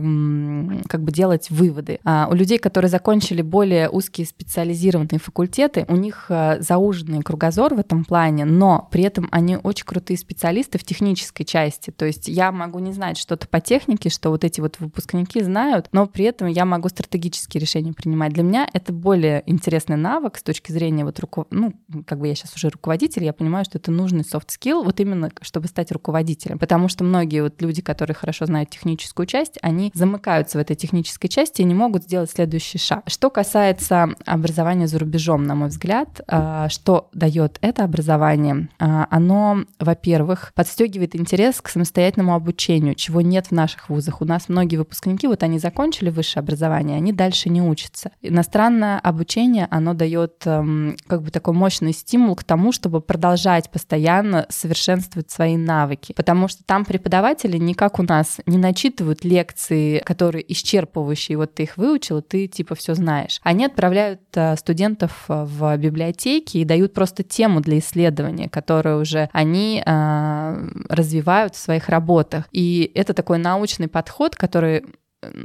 [0.88, 1.98] как бы делать выводы.
[2.04, 8.04] У людей, которые закончили более узкие специализированные факультеты, у них э, зауженный кругозор в этом
[8.04, 11.90] плане, но при этом они очень крутые специалисты в технической части.
[11.90, 15.88] То есть я могу не знать что-то по технике, что вот эти вот выпускники знают,
[15.92, 18.34] но при этом я могу стратегические решения принимать.
[18.34, 21.46] Для меня это более интересный навык с точки зрения вот руко...
[21.50, 21.72] ну,
[22.06, 25.30] как бы я сейчас уже руководитель, я понимаю, что это нужный soft skill, вот именно
[25.40, 26.58] чтобы стать руководителем.
[26.58, 31.30] Потому что многие вот люди, которые хорошо знают техническую часть, они замыкаются в этой технической
[31.30, 33.02] части и не могут сделать следующий шаг.
[33.06, 38.68] Что касается образования за рубежом, на мой взгляд, а, что дает это образование?
[38.78, 44.20] А, оно, во-первых, подстегивает интерес к самостоятельному обучению, чего нет в наших вузах.
[44.20, 48.10] У нас многие выпускники, вот они закончили высшее образование, они дальше не учатся.
[48.22, 54.46] Иностранное обучение, оно дает эм, как бы такой мощный стимул к тому, чтобы продолжать постоянно
[54.48, 56.12] совершенствовать свои навыки.
[56.12, 61.64] Потому что там преподаватели не как у нас не начитывают лекции, которые исчерпывающие, вот ты
[61.64, 63.35] их выучил, ты типа все знаешь.
[63.42, 69.28] Они отправляют э, студентов э, в библиотеки и дают просто тему для исследования, которую уже
[69.32, 72.48] они э, развивают в своих работах.
[72.52, 74.84] И это такой научный подход, который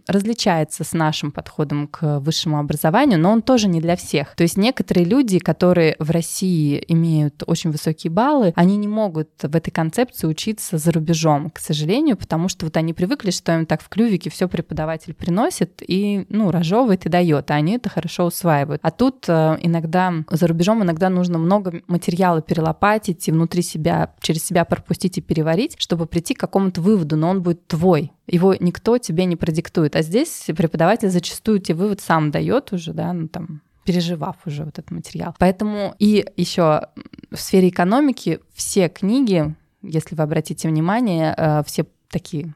[0.08, 4.36] различается с нашим подходом к высшему образованию, но он тоже не для всех.
[4.36, 9.56] То есть некоторые люди, которые в России имеют очень высокие баллы, они не могут в
[9.56, 13.82] этой концепции учиться за рубежом, к сожалению, потому что вот они привыкли, что им так
[13.82, 18.82] в клювике все преподаватель приносит и, ну, разжевывает и дает, а они это хорошо усваивают.
[18.84, 24.46] А тут э, иногда за рубежом иногда нужно много материала перелопатить и внутри себя, через
[24.46, 28.98] себя пропустить и переварить, чтобы прийти к какому-то выводу, но он будет твой, его никто
[28.98, 29.71] тебе не продиктует.
[29.96, 34.78] А здесь преподаватель зачастую тебе вывод сам дает уже, да, ну там переживав уже вот
[34.78, 35.36] этот материал.
[35.40, 36.88] Поэтому и еще
[37.32, 42.54] в сфере экономики все книги, если вы обратите внимание, э, все такие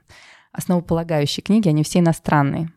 [0.52, 2.72] основополагающие книги, они все иностранные.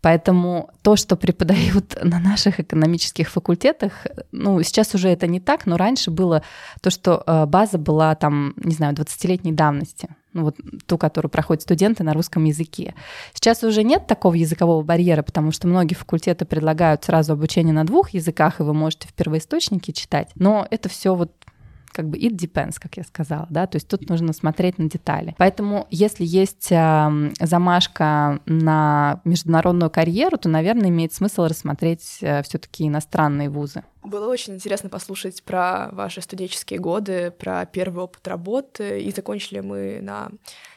[0.00, 5.76] Поэтому то, что преподают на наших экономических факультетах, ну, сейчас уже это не так, но
[5.76, 6.42] раньше было
[6.80, 11.62] то, что э, база была там, не знаю, 20-летней давности ну, вот ту, которую проходят
[11.62, 12.94] студенты на русском языке.
[13.32, 18.10] Сейчас уже нет такого языкового барьера, потому что многие факультеты предлагают сразу обучение на двух
[18.10, 20.28] языках, и вы можете в первоисточнике читать.
[20.34, 21.32] Но это все вот
[21.96, 25.34] как бы it depends, как я сказала, да, то есть тут нужно смотреть на детали.
[25.38, 32.86] Поэтому если есть э, замашка на международную карьеру, то, наверное, имеет смысл рассмотреть э, все-таки
[32.86, 33.82] иностранные вузы.
[34.04, 40.00] Было очень интересно послушать про ваши студенческие годы, про первый опыт работы, и закончили мы
[40.02, 40.28] на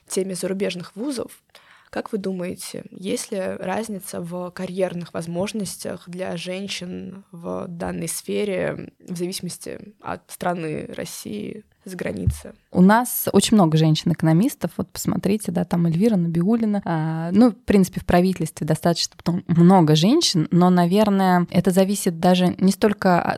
[0.07, 1.43] теме зарубежных вузов.
[1.89, 9.17] Как вы думаете, есть ли разница в карьерных возможностях для женщин в данной сфере в
[9.17, 12.53] зависимости от страны России, за границы?
[12.71, 14.71] У нас очень много женщин-экономистов.
[14.77, 16.81] Вот посмотрите, да, там Эльвира Набиулина.
[16.85, 19.15] А, ну, в принципе, в правительстве достаточно
[19.47, 23.37] много женщин, но, наверное, это зависит даже не столько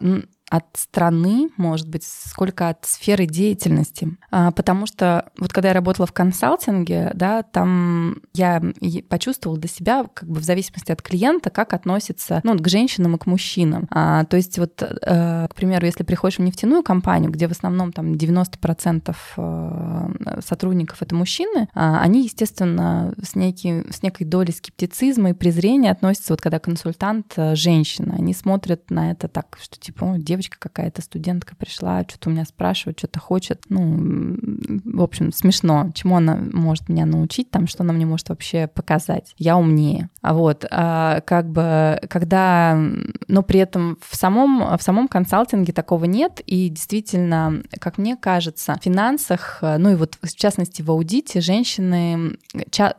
[0.51, 4.17] от страны, может быть, сколько от сферы деятельности.
[4.31, 8.61] А, потому что вот когда я работала в консалтинге, да, там я
[9.07, 13.17] почувствовала для себя, как бы в зависимости от клиента, как относится ну, к женщинам и
[13.17, 13.87] к мужчинам.
[13.91, 17.93] А, то есть вот, а, к примеру, если приходишь в нефтяную компанию, где в основном
[17.93, 25.29] там 90% э, сотрудников это мужчины, а, они, естественно, с, некий, с некой долей скептицизма
[25.29, 30.15] и презрения относятся, вот когда консультант э, женщина, они смотрят на это так, что типа,
[30.17, 33.63] девочка девочка какая-то, студентка пришла, что-то у меня спрашивает, что-то хочет.
[33.69, 34.37] Ну,
[34.83, 35.91] в общем, смешно.
[35.93, 39.33] Чему она может меня научить, там, что она мне может вообще показать.
[39.37, 40.09] Я умнее.
[40.21, 42.79] А вот, а, как бы, когда,
[43.27, 48.77] но при этом в самом, в самом консалтинге такого нет, и действительно, как мне кажется,
[48.79, 52.37] в финансах, ну и вот в частности в аудите, женщины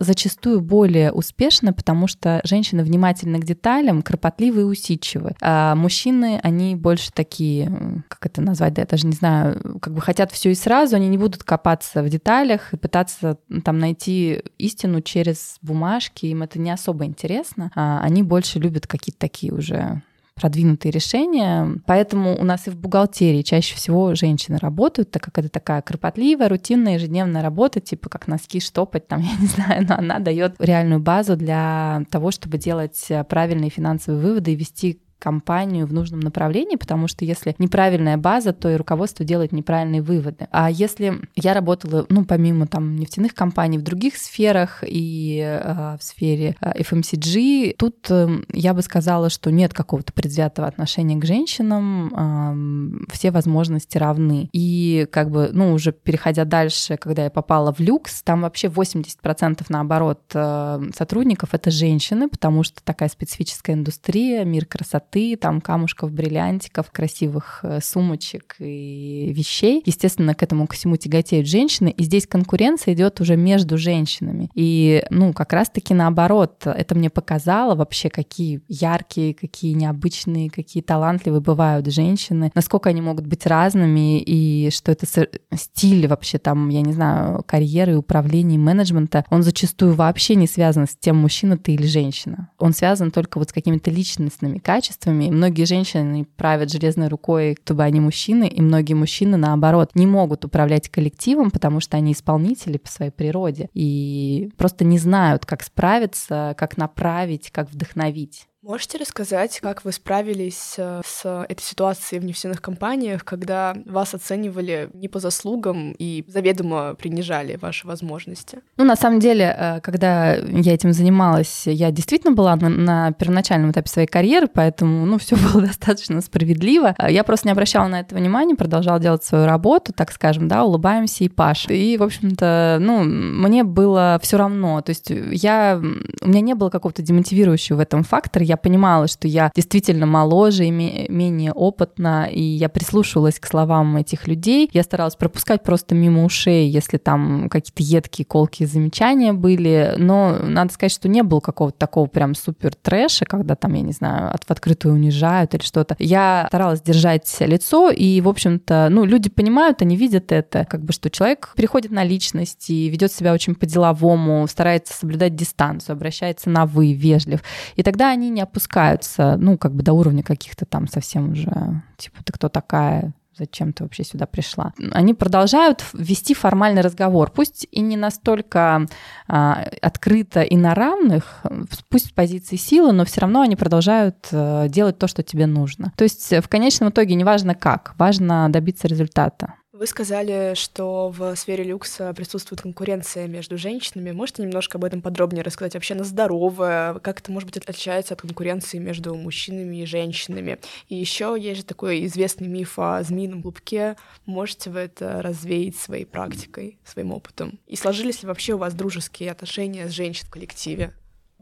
[0.00, 5.34] зачастую более успешны, потому что женщины внимательны к деталям, кропотливы и усидчивы.
[5.40, 10.00] А мужчины, они больше такие, как это назвать, да, я даже не знаю, как бы
[10.00, 15.00] хотят все и сразу, они не будут копаться в деталях и пытаться там найти истину
[15.02, 17.70] через бумажки, им это не особо интересно.
[17.74, 20.02] А они больше любят какие-то такие уже
[20.34, 21.76] продвинутые решения.
[21.86, 26.48] Поэтому у нас и в бухгалтерии чаще всего женщины работают, так как это такая кропотливая,
[26.48, 31.00] рутинная, ежедневная работа, типа как носки штопать, там, я не знаю, но она дает реальную
[31.00, 37.06] базу для того, чтобы делать правильные финансовые выводы и вести компанию в нужном направлении, потому
[37.06, 40.48] что если неправильная база, то и руководство делает неправильные выводы.
[40.50, 46.02] А если я работала, ну, помимо там нефтяных компаний, в других сферах и э, в
[46.02, 52.98] сфере э, FMCG, тут э, я бы сказала, что нет какого-то предвзятого отношения к женщинам,
[53.06, 54.48] э, все возможности равны.
[54.52, 59.64] И как бы, ну, уже переходя дальше, когда я попала в люкс, там вообще 80%
[59.68, 66.90] наоборот э, сотрудников— это женщины, потому что такая специфическая индустрия, мир красоты, там камушков, бриллиантиков,
[66.90, 69.82] красивых э, сумочек и вещей.
[69.84, 74.50] Естественно, к этому ко всему тяготеют женщины, и здесь конкуренция идет уже между женщинами.
[74.54, 81.40] И, ну, как раз-таки наоборот, это мне показало вообще, какие яркие, какие необычные, какие талантливые
[81.40, 85.06] бывают женщины, насколько они могут быть разными, и что это
[85.54, 90.96] стиль вообще там, я не знаю, карьеры, управления, менеджмента, он зачастую вообще не связан с
[90.96, 92.50] тем, мужчина ты или женщина.
[92.58, 95.01] Он связан только вот с какими-то личностными качествами.
[95.10, 100.44] И многие женщины правят железной рукой, чтобы они мужчины, и многие мужчины, наоборот, не могут
[100.44, 106.54] управлять коллективом, потому что они исполнители по своей природе и просто не знают, как справиться,
[106.58, 108.46] как направить, как вдохновить.
[108.62, 114.88] Можете рассказать, как вы справились э, с этой ситуацией в нефтяных компаниях, когда вас оценивали
[114.94, 118.60] не по заслугам и заведомо принижали ваши возможности?
[118.76, 123.72] Ну, на самом деле, э, когда я этим занималась, я действительно была на, на первоначальном
[123.72, 126.94] этапе своей карьеры, поэтому, ну, все было достаточно справедливо.
[127.08, 131.24] Я просто не обращала на это внимания, продолжала делать свою работу, так скажем, да, улыбаемся
[131.24, 131.66] и паш.
[131.68, 134.80] И, в общем-то, ну, мне было все равно.
[134.82, 135.82] То есть я,
[136.20, 140.66] у меня не было какого-то демотивирующего в этом фактора, я понимала, что я действительно моложе
[140.66, 144.68] и менее опытна, и я прислушивалась к словам этих людей.
[144.74, 149.94] Я старалась пропускать просто мимо ушей, если там какие-то едкие, колкие замечания были.
[149.96, 153.92] Но надо сказать, что не было какого-то такого прям супер трэша, когда там, я не
[153.92, 155.96] знаю, в открытую унижают или что-то.
[155.98, 160.92] Я старалась держать лицо, и, в общем-то, ну, люди понимают, они видят это, как бы,
[160.92, 166.66] что человек переходит на личность и ведет себя очень по-деловому, старается соблюдать дистанцию, обращается на
[166.66, 167.40] «вы», вежлив.
[167.76, 172.22] И тогда они не опускаются, ну, как бы до уровня каких-то там совсем уже, типа,
[172.24, 174.72] ты кто такая, зачем ты вообще сюда пришла.
[174.92, 178.86] Они продолжают вести формальный разговор, пусть и не настолько
[179.26, 181.42] а, открыто и на равных,
[181.88, 185.92] пусть в позиции силы, но все равно они продолжают а, делать то, что тебе нужно.
[185.96, 189.54] То есть в конечном итоге неважно как, важно добиться результата.
[189.72, 194.10] Вы сказали, что в сфере люкса присутствует конкуренция между женщинами.
[194.10, 195.72] Можете немножко об этом подробнее рассказать?
[195.72, 196.98] Вообще она здоровая?
[196.98, 200.58] Как это, может быть, отличается от конкуренции между мужчинами и женщинами?
[200.90, 203.96] И еще есть же такой известный миф о змеином клубке.
[204.26, 207.58] Можете вы это развеять своей практикой, своим опытом?
[207.66, 210.92] И сложились ли вообще у вас дружеские отношения с женщин в коллективе?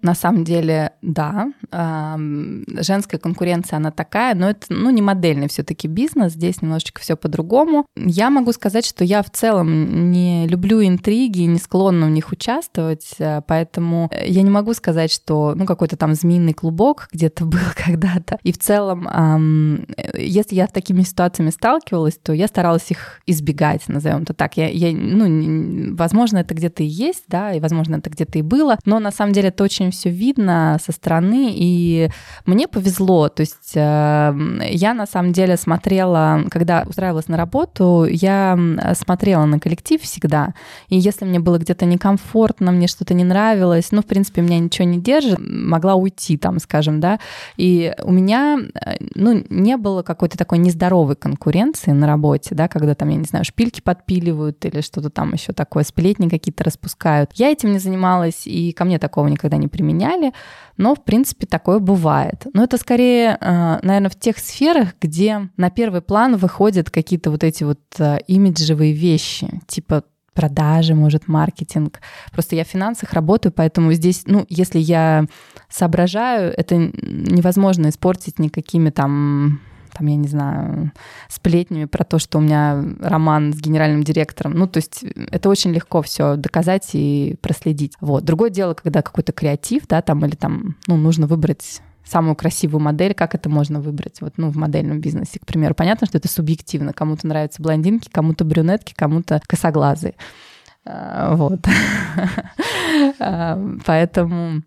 [0.03, 1.49] На самом деле, да,
[2.81, 7.17] женская конкуренция, она такая, но это, ну, не модельный все таки бизнес, здесь немножечко все
[7.17, 7.87] по-другому.
[7.97, 13.15] Я могу сказать, что я в целом не люблю интриги, не склонна в них участвовать,
[13.19, 18.39] э, поэтому я не могу сказать, что, ну, какой-то там змеиный клубок где-то был когда-то.
[18.43, 19.87] И в целом,
[20.17, 24.57] если я с такими ситуациями сталкивалась, то я старалась их избегать, назовем это так.
[24.57, 28.79] Я, я ну, возможно, это где-то и есть, да, и, возможно, это где-то и было,
[28.85, 32.11] но на самом деле это очень все видно со стороны, и
[32.47, 33.29] мне повезло.
[33.29, 34.35] То есть э,
[34.71, 38.59] я на самом деле смотрела, когда устраивалась на работу, я
[38.95, 40.55] смотрела на коллектив всегда,
[40.89, 44.87] и если мне было где-то некомфортно, мне что-то не нравилось, ну, в принципе, меня ничего
[44.87, 47.19] не держит, могла уйти там, скажем, да,
[47.57, 52.95] и у меня, э, ну, не было какой-то такой нездоровой конкуренции на работе, да, когда
[52.95, 57.31] там, я не знаю, шпильки подпиливают или что-то там еще такое, сплетни какие-то распускают.
[57.35, 60.33] Я этим не занималась, и ко мне такого никогда не применяли,
[60.77, 62.47] но, в принципе, такое бывает.
[62.53, 67.45] Но это скорее, э, наверное, в тех сферах, где на первый план выходят какие-то вот
[67.45, 72.01] эти вот э, имиджевые вещи, типа продажи, может, маркетинг.
[72.33, 75.25] Просто я в финансах работаю, поэтому здесь, ну, если я
[75.69, 79.61] соображаю, это невозможно испортить никакими там
[79.93, 80.93] там, я не знаю,
[81.29, 84.55] сплетнями про то, что у меня роман с генеральным директором.
[84.55, 87.95] Ну, то есть это очень легко все доказать и проследить.
[88.01, 88.25] Вот.
[88.25, 93.15] Другое дело, когда какой-то креатив, да, там, или там, ну, нужно выбрать самую красивую модель,
[93.15, 95.75] как это можно выбрать, вот, ну, в модельном бизнесе, к примеру.
[95.75, 96.93] Понятно, что это субъективно.
[96.93, 100.15] Кому-то нравятся блондинки, кому-то брюнетки, кому-то косоглазые.
[100.87, 101.61] А, вот.
[103.87, 104.63] Поэтому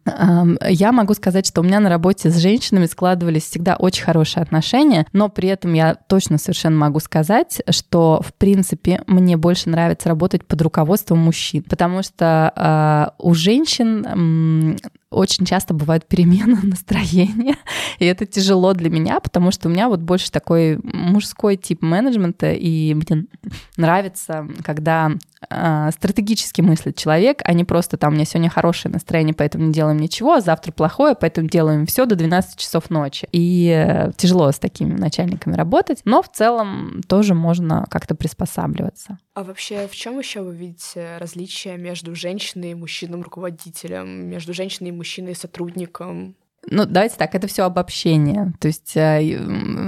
[0.68, 5.08] я могу сказать, что у меня на работе с женщинами складывались всегда очень хорошие отношения,
[5.12, 10.46] но при этом я точно совершенно могу сказать, что, в принципе, мне больше нравится работать
[10.46, 14.78] под руководством мужчин, потому что а, у женщин
[15.10, 17.56] очень часто бывают перемены настроения,
[18.00, 22.52] и это тяжело для меня, потому что у меня вот больше такой мужской тип менеджмента,
[22.52, 23.26] и мне
[23.78, 25.12] нравится, когда
[25.92, 29.98] стратегически мыслит человек, а не просто там у меня сегодня хорошее настроение, поэтому не делаем
[29.98, 33.28] ничего, а завтра плохое, поэтому делаем все до 12 часов ночи.
[33.32, 39.18] И э, тяжело с такими начальниками работать, но в целом тоже можно как-то приспосабливаться.
[39.34, 44.92] А вообще в чем еще вы видите различия между женщиной и мужчином-руководителем, между женщиной и
[44.92, 46.36] мужчиной-сотрудником?
[46.70, 48.54] Ну, давайте так, это все обобщение.
[48.60, 49.38] То есть э,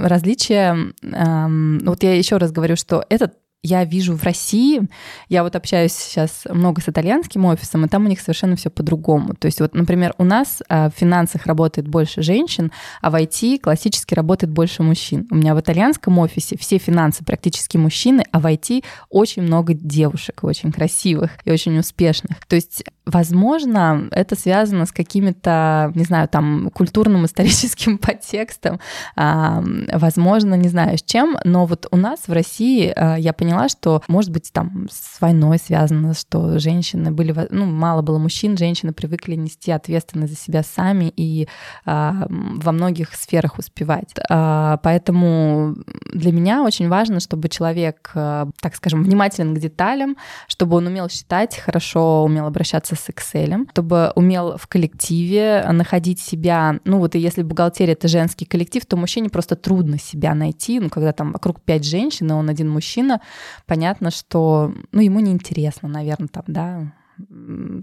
[0.04, 0.92] различия...
[1.02, 1.46] Э,
[1.84, 3.34] вот я еще раз говорю, что этот
[3.66, 4.82] я вижу в России,
[5.28, 9.34] я вот общаюсь сейчас много с итальянским офисом, и там у них совершенно все по-другому.
[9.34, 13.60] То есть вот, например, у нас а, в финансах работает больше женщин, а в IT
[13.60, 15.26] классически работает больше мужчин.
[15.30, 20.44] У меня в итальянском офисе все финансы практически мужчины, а в IT очень много девушек,
[20.44, 22.44] очень красивых и очень успешных.
[22.46, 28.80] То есть Возможно, это связано с какими-то, не знаю, там, культурным историческим подтекстом,
[29.14, 34.02] возможно, не знаю с чем, но вот у нас в России а, я поняла, что,
[34.08, 39.34] может быть, там с войной связано, что женщины были, ну, мало было мужчин, женщины привыкли
[39.34, 41.48] нести ответственность за себя сами и
[41.84, 44.14] а, во многих сферах успевать.
[44.28, 45.74] А, поэтому
[46.12, 50.16] для меня очень важно, чтобы человек, так скажем, внимателен к деталям,
[50.48, 56.78] чтобы он умел считать хорошо, умел обращаться с Excel, чтобы умел в коллективе находить себя.
[56.84, 60.80] Ну вот и если бухгалтерия— это женский коллектив, то мужчине просто трудно себя найти.
[60.80, 63.20] Ну когда там вокруг пять женщин, и он один мужчина,
[63.66, 66.92] понятно, что ну, ему неинтересно, наверное, там, да,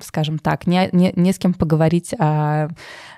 [0.03, 2.69] скажем так, не, не, не с кем поговорить о,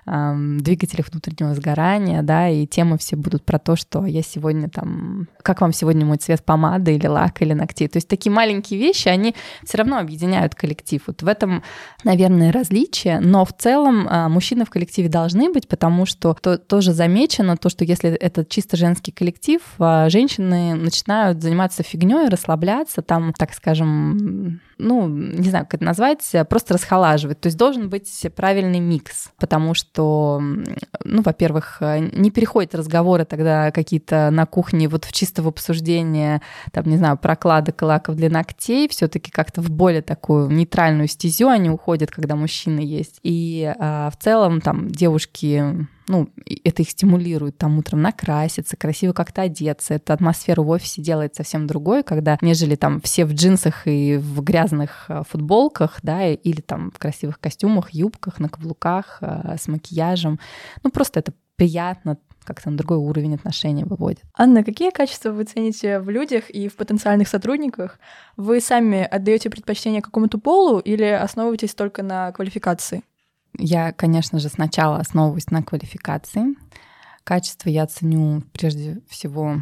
[0.06, 5.62] двигателях внутреннего сгорания, да, и темы все будут про то, что я сегодня там, как
[5.62, 7.88] вам сегодня мой цвет помады или лак или ногтей.
[7.88, 11.02] То есть такие маленькие вещи, они все равно объединяют коллектив.
[11.08, 11.64] Вот в этом,
[12.04, 16.94] наверное, различие, но в целом а, мужчины в коллективе должны быть, потому что то, тоже
[16.94, 23.34] замечено то, что если это чисто женский коллектив, а, женщины начинают заниматься фигней, расслабляться, там,
[23.34, 27.40] так скажем, ну, не знаю, как это назвать, просто расхолаживать.
[27.40, 34.30] То есть должен быть правильный микс, потому что, ну, во-первых, не переходят разговоры тогда какие-то
[34.32, 36.42] на кухне вот в чистого обсуждения,
[36.72, 41.08] там, не знаю, прокладок и лаков для ногтей, все таки как-то в более такую нейтральную
[41.08, 43.20] стезю они уходят, когда мужчины есть.
[43.24, 46.30] И а, в целом там девушки ну,
[46.64, 49.96] это их стимулирует там утром накраситься, красиво как-то одеться.
[49.96, 54.42] Эта атмосфера в офисе делает совсем другой, когда нежели там все в джинсах и в
[54.42, 60.40] грязных э, футболках, да, или там в красивых костюмах, юбках, на каблуках, э, с макияжем.
[60.84, 64.22] Ну, просто это приятно, как-то на другой уровень отношений выводит.
[64.34, 68.00] Анна, какие качества вы цените в людях и в потенциальных сотрудниках?
[68.38, 73.04] Вы сами отдаете предпочтение какому-то полу или основываетесь только на квалификации?
[73.58, 76.56] Я, конечно же, сначала основываюсь на квалификации.
[77.24, 79.58] Качество я ценю прежде всего,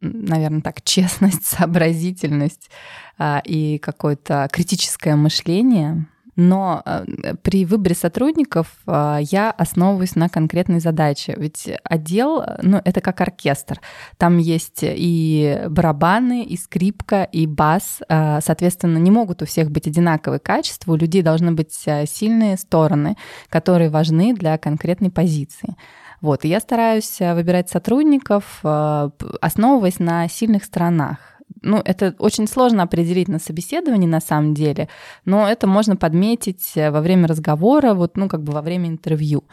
[0.00, 2.70] наверное, так, честность, сообразительность
[3.18, 6.06] а, и какое-то критическое мышление.
[6.34, 11.34] Но э, при выборе сотрудников э, я основываюсь на конкретной задаче.
[11.36, 13.80] Ведь отдел, ну, это как оркестр.
[14.16, 18.00] Там есть и барабаны, и скрипка, и бас.
[18.08, 20.92] Э, соответственно, не могут у всех быть одинаковые качества.
[20.92, 21.72] У людей должны быть
[22.06, 23.16] сильные стороны,
[23.50, 25.76] которые важны для конкретной позиции.
[26.22, 31.31] Вот, и я стараюсь выбирать сотрудников, основываясь на сильных сторонах
[31.62, 34.88] ну, это очень сложно определить на собеседовании на самом деле,
[35.24, 39.44] но это можно подметить э, во время разговора, вот, ну, как бы во время интервью.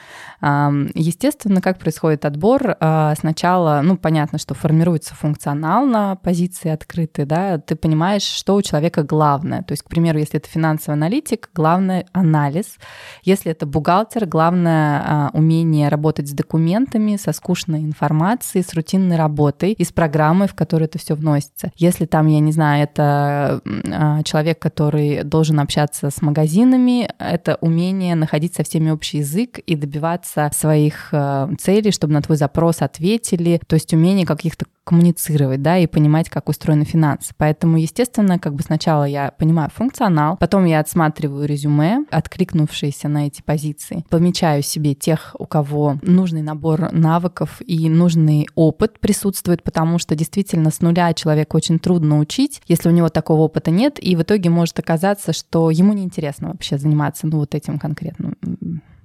[0.41, 2.75] Естественно, как происходит отбор?
[2.79, 8.61] А, сначала, ну, понятно, что формируется функционал на позиции открытой, да, ты понимаешь, что у
[8.61, 9.63] человека главное.
[9.63, 12.77] То есть, к примеру, если это финансовый аналитик, главное анализ.
[13.23, 19.73] Если это бухгалтер, главное а, умение работать с документами, со скучной информацией, с рутинной работой
[19.73, 21.71] и с программой, в которую это все вносится.
[21.75, 28.15] Если там, я не знаю, это а, человек, который должен общаться с магазинами, это умение
[28.15, 33.59] находить со всеми общий язык и добиваться своих а, целей, чтобы на твой запрос ответили,
[33.67, 37.31] то есть умение каких-то коммуницировать, да, и понимать, как устроены финансы.
[37.37, 43.43] Поэтому, естественно, как бы сначала я понимаю функционал, потом я отсматриваю резюме, откликнувшиеся на эти
[43.43, 50.15] позиции, помечаю себе тех, у кого нужный набор навыков и нужный опыт присутствует, потому что
[50.15, 51.88] действительно с нуля человека очень трудно
[52.19, 56.49] учить, если у него такого опыта нет, и в итоге может оказаться, что ему неинтересно
[56.49, 58.37] вообще заниматься, ну, вот этим конкретным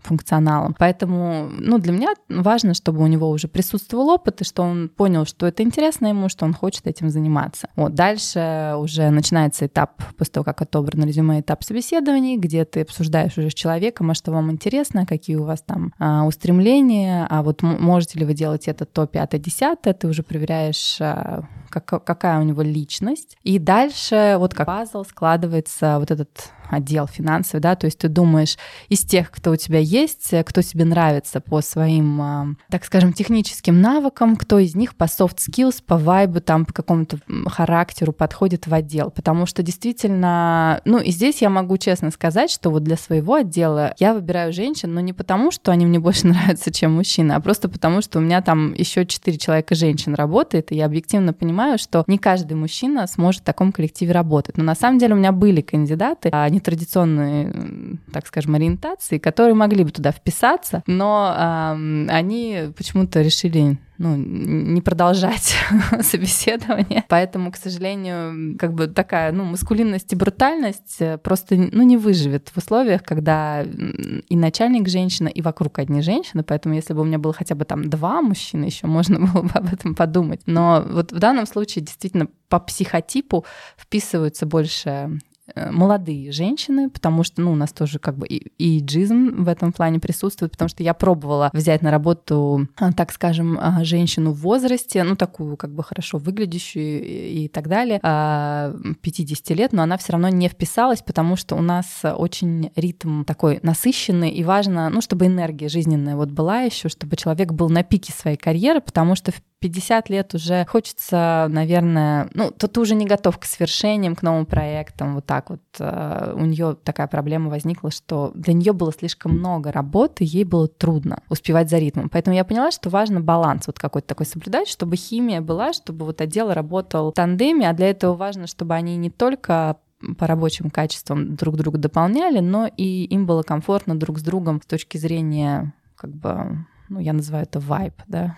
[0.05, 0.75] функционалом.
[0.79, 5.25] Поэтому, ну, для меня важно, чтобы у него уже присутствовал опыт, и что он понял,
[5.25, 7.69] что это интересно ему, что он хочет этим заниматься.
[7.77, 13.37] Вот, дальше уже начинается этап, после того, как отобрано резюме, этап собеседований, где ты обсуждаешь
[13.39, 17.63] уже с человеком, а что вам интересно, какие у вас там а, устремления, а вот
[17.63, 22.43] можете ли вы делать это то, пятое, десятое, ты уже проверяешь, а, как, какая у
[22.43, 23.37] него личность.
[23.43, 28.57] И дальше вот как пазл складывается вот этот отдел финансовый, да, то есть ты думаешь
[28.89, 33.81] из тех, кто у тебя есть, кто тебе нравится по своим, а, так скажем, техническим
[33.81, 38.75] навыкам, кто из них по soft skills, по вайбу, там, по какому-то характеру подходит в
[38.75, 43.35] отдел, потому что действительно, ну и здесь я могу честно сказать, что вот для своего
[43.35, 47.41] отдела я выбираю женщин, но не потому, что они мне больше нравятся, чем мужчины, а
[47.41, 51.79] просто потому, что у меня там еще четыре человека женщин работает, и я объективно понимаю,
[51.79, 54.57] что не каждый мужчина сможет в таком коллективе работать.
[54.57, 59.85] Но на самом деле у меня были кандидаты, они нетрадиционной, так скажем, ориентации, которые могли
[59.85, 65.55] бы туда вписаться, но э, они почему-то решили ну, не продолжать
[66.01, 67.05] собеседование.
[67.09, 72.49] Поэтому, к сожалению, как бы такая, ну, маскулинность и брутальность э, просто, ну, не выживет
[72.49, 76.43] в условиях, когда и начальник женщина, и вокруг одни женщины.
[76.43, 79.51] Поэтому, если бы у меня было хотя бы там два мужчины, еще можно было бы
[79.55, 80.43] об этом подумать.
[80.47, 83.45] Но вот в данном случае действительно по психотипу
[83.77, 85.21] вписываются больше
[85.55, 90.01] молодые женщины, потому что, ну, у нас тоже как бы и, джизм в этом плане
[90.01, 95.03] присутствует, потому что я пробовала взять на работу, э, так скажем, э, женщину в возрасте,
[95.05, 100.29] ну, такую как бы хорошо выглядящую и, так далее, 50 лет, но она все равно
[100.29, 105.69] не вписалась, потому что у нас очень ритм такой насыщенный, и важно, ну, чтобы энергия
[105.69, 110.11] жизненная вот была еще, чтобы человек был на пике своей карьеры, потому что в 50
[110.11, 115.15] лет уже хочется, наверное, ну, то ты уже не готов к свершениям, к новым проектам,
[115.15, 115.61] вот так вот.
[115.79, 120.69] Э, у нее такая проблема возникла, что для нее было слишком много работы, ей было
[120.69, 122.09] трудно успевать за ритмом.
[122.09, 126.21] Поэтому я поняла, что важно баланс вот какой-то такой соблюдать, чтобы химия была, чтобы вот
[126.21, 129.79] отдел работал в тандеме, а для этого важно, чтобы они не только
[130.19, 134.67] по рабочим качествам друг друга дополняли, но и им было комфортно друг с другом с
[134.67, 138.37] точки зрения как бы ну, я называю это вайб, да.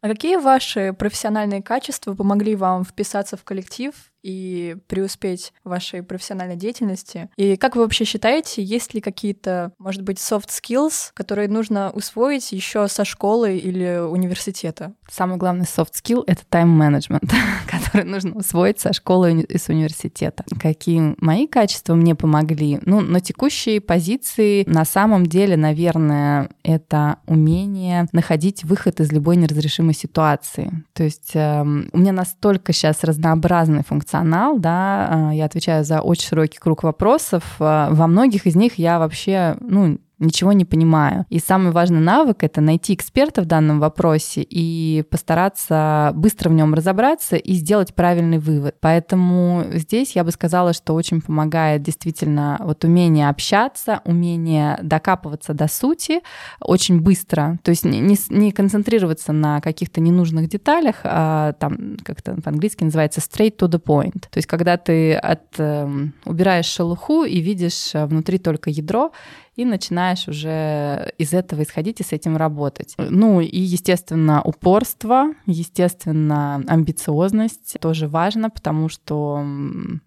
[0.00, 3.94] А какие ваши профессиональные качества помогли вам вписаться в коллектив
[4.26, 7.30] и преуспеть в вашей профессиональной деятельности?
[7.36, 12.50] И как вы вообще считаете, есть ли какие-то, может быть, soft skills, которые нужно усвоить
[12.50, 14.94] еще со школы или университета?
[15.08, 17.32] Самый главный soft skill— это тайм-менеджмент,
[17.70, 20.44] который нужно усвоить со школы и с университета.
[20.60, 22.80] Какие мои качества мне помогли?
[22.84, 29.94] Ну, на текущей позиции на самом деле, наверное, это умение находить выход из любой неразрешимой
[29.94, 30.84] ситуации.
[30.94, 36.00] То есть э, у меня настолько сейчас разнообразный функционал функционал, да, э, я отвечаю за
[36.00, 37.42] очень широкий круг вопросов.
[37.58, 41.26] Э, во многих из них я вообще, ну, ничего не понимаю.
[41.28, 46.74] И самый важный навык— это найти эксперта в данном вопросе и постараться быстро в нем
[46.74, 48.76] разобраться и сделать правильный вывод.
[48.80, 55.68] Поэтому здесь я бы сказала, что очень помогает действительно вот умение общаться, умение докапываться до
[55.68, 56.20] сути
[56.60, 62.84] очень быстро, то есть не, не, концентрироваться на каких-то ненужных деталях, а там как-то по-английски
[62.84, 64.20] называется straight to the point.
[64.30, 65.88] То есть когда ты от, э,
[66.24, 69.12] убираешь шелуху и видишь э, внутри только ядро,
[69.56, 72.94] и начинаешь уже из этого исходить и с этим работать.
[72.98, 79.44] Ну и, естественно, упорство, естественно, амбициозность тоже важно, потому что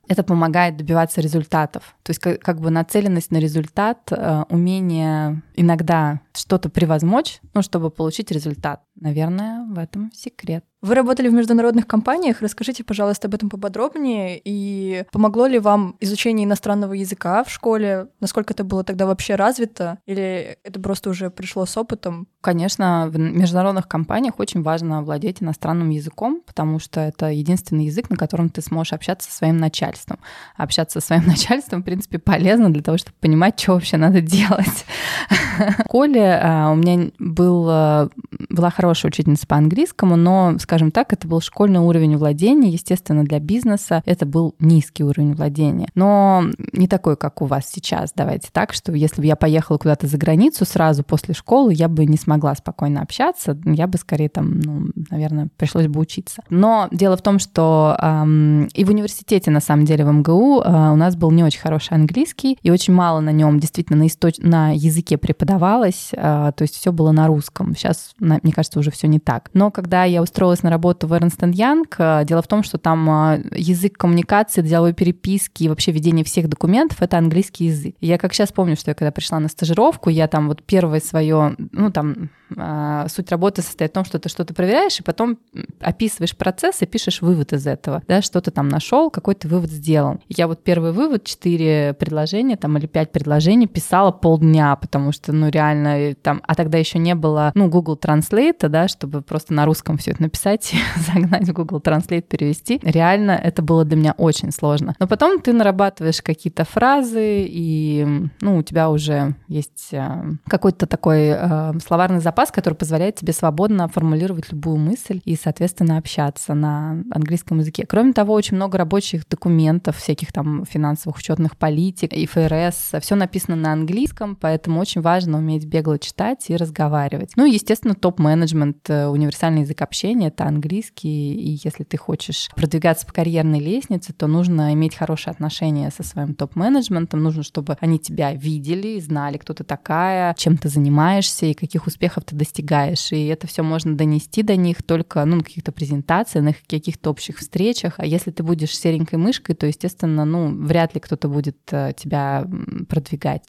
[0.07, 1.95] это помогает добиваться результатов.
[2.03, 8.31] То есть как, бы нацеленность на результат, э, умение иногда что-то превозмочь, ну, чтобы получить
[8.31, 8.81] результат.
[8.95, 10.63] Наверное, в этом секрет.
[10.81, 12.41] Вы работали в международных компаниях.
[12.41, 14.39] Расскажите, пожалуйста, об этом поподробнее.
[14.43, 18.07] И помогло ли вам изучение иностранного языка в школе?
[18.21, 19.99] Насколько это было тогда вообще развито?
[20.05, 22.27] Или это просто уже пришло с опытом?
[22.39, 28.15] Конечно, в международных компаниях очень важно владеть иностранным языком, потому что это единственный язык, на
[28.15, 30.19] котором ты сможешь общаться со своим начальством.
[30.55, 34.21] А общаться со своим начальством, в принципе, полезно для того, чтобы понимать, что вообще надо
[34.21, 34.85] делать.
[35.79, 36.28] В школе
[36.71, 38.09] у меня был, а,
[38.49, 42.69] была хорошая учительница по английскому, но скажем так, это был школьный уровень владения.
[42.69, 45.89] Естественно, для бизнеса это был низкий уровень владения.
[45.95, 48.11] Но не такой, как у вас сейчас.
[48.15, 52.05] Давайте так, что если бы я поехала куда-то за границу сразу после школы, я бы
[52.05, 53.57] не смогла спокойно общаться.
[53.65, 56.43] Я бы скорее там, ну, наверное, пришлось бы учиться.
[56.49, 60.91] Но дело в том, что эм, и в университете, на самом деле, в МГУ э,
[60.91, 64.35] у нас был не очень хороший английский, и очень мало на нем действительно на, источ...
[64.39, 66.08] на языке преподавалось.
[66.13, 67.75] Общались, то есть все было на русском.
[67.75, 69.49] Сейчас, мне кажется, уже все не так.
[69.53, 73.07] Но когда я устроилась на работу в Ernst Young, дело в том, что там
[73.53, 77.95] язык коммуникации, деловой переписки и вообще ведение всех документов— это английский язык.
[78.01, 81.55] Я как сейчас помню, что я когда пришла на стажировку, я там вот первое свое,
[81.71, 85.37] ну там а, суть работы состоит в том, что ты что-то проверяешь, и потом
[85.81, 89.69] описываешь процесс и пишешь вывод из этого, да, что ты там нашел, какой ты вывод
[89.69, 90.19] сделал.
[90.27, 95.49] Я вот первый вывод, четыре предложения там или пять предложений писала полдня, потому что, ну,
[95.49, 99.97] реально там, а тогда еще не было, ну, Google Translate, да, чтобы просто на русском
[99.97, 100.73] все это написать,
[101.13, 102.79] загнать в Google Translate, перевести.
[102.83, 104.95] Реально это было для меня очень сложно.
[104.99, 108.05] Но потом ты нарабатываешь какие-то фразы, и,
[108.41, 113.87] ну, у тебя уже есть а, какой-то такой э, словарный запас, который позволяет тебе свободно
[113.87, 117.85] формулировать любую мысль и, соответственно, общаться на английском языке.
[117.87, 123.55] Кроме того, очень много рабочих документов, всяких там финансовых учетных политик, и ФРС, все написано
[123.55, 127.31] на английском, поэтому очень важно уметь бегло читать и разговаривать.
[127.35, 133.05] Ну и, естественно, топ-менеджмент, э, универсальный язык общения— это английский, и если ты хочешь продвигаться
[133.05, 138.33] по карьерной лестнице, то нужно иметь хорошие отношения со своим топ-менеджментом, нужно, чтобы они тебя
[138.33, 143.11] видели, знали, кто ты такая, чем ты занимаешься и каких успехов ты достигаешь.
[143.11, 147.37] И это все можно донести до них только ну, на каких-то презентациях, на каких-то общих
[147.39, 147.95] встречах.
[147.97, 152.47] А если ты будешь серенькой мышкой, то, естественно, ну, вряд ли кто-то будет э, тебя
[152.87, 153.43] продвигать.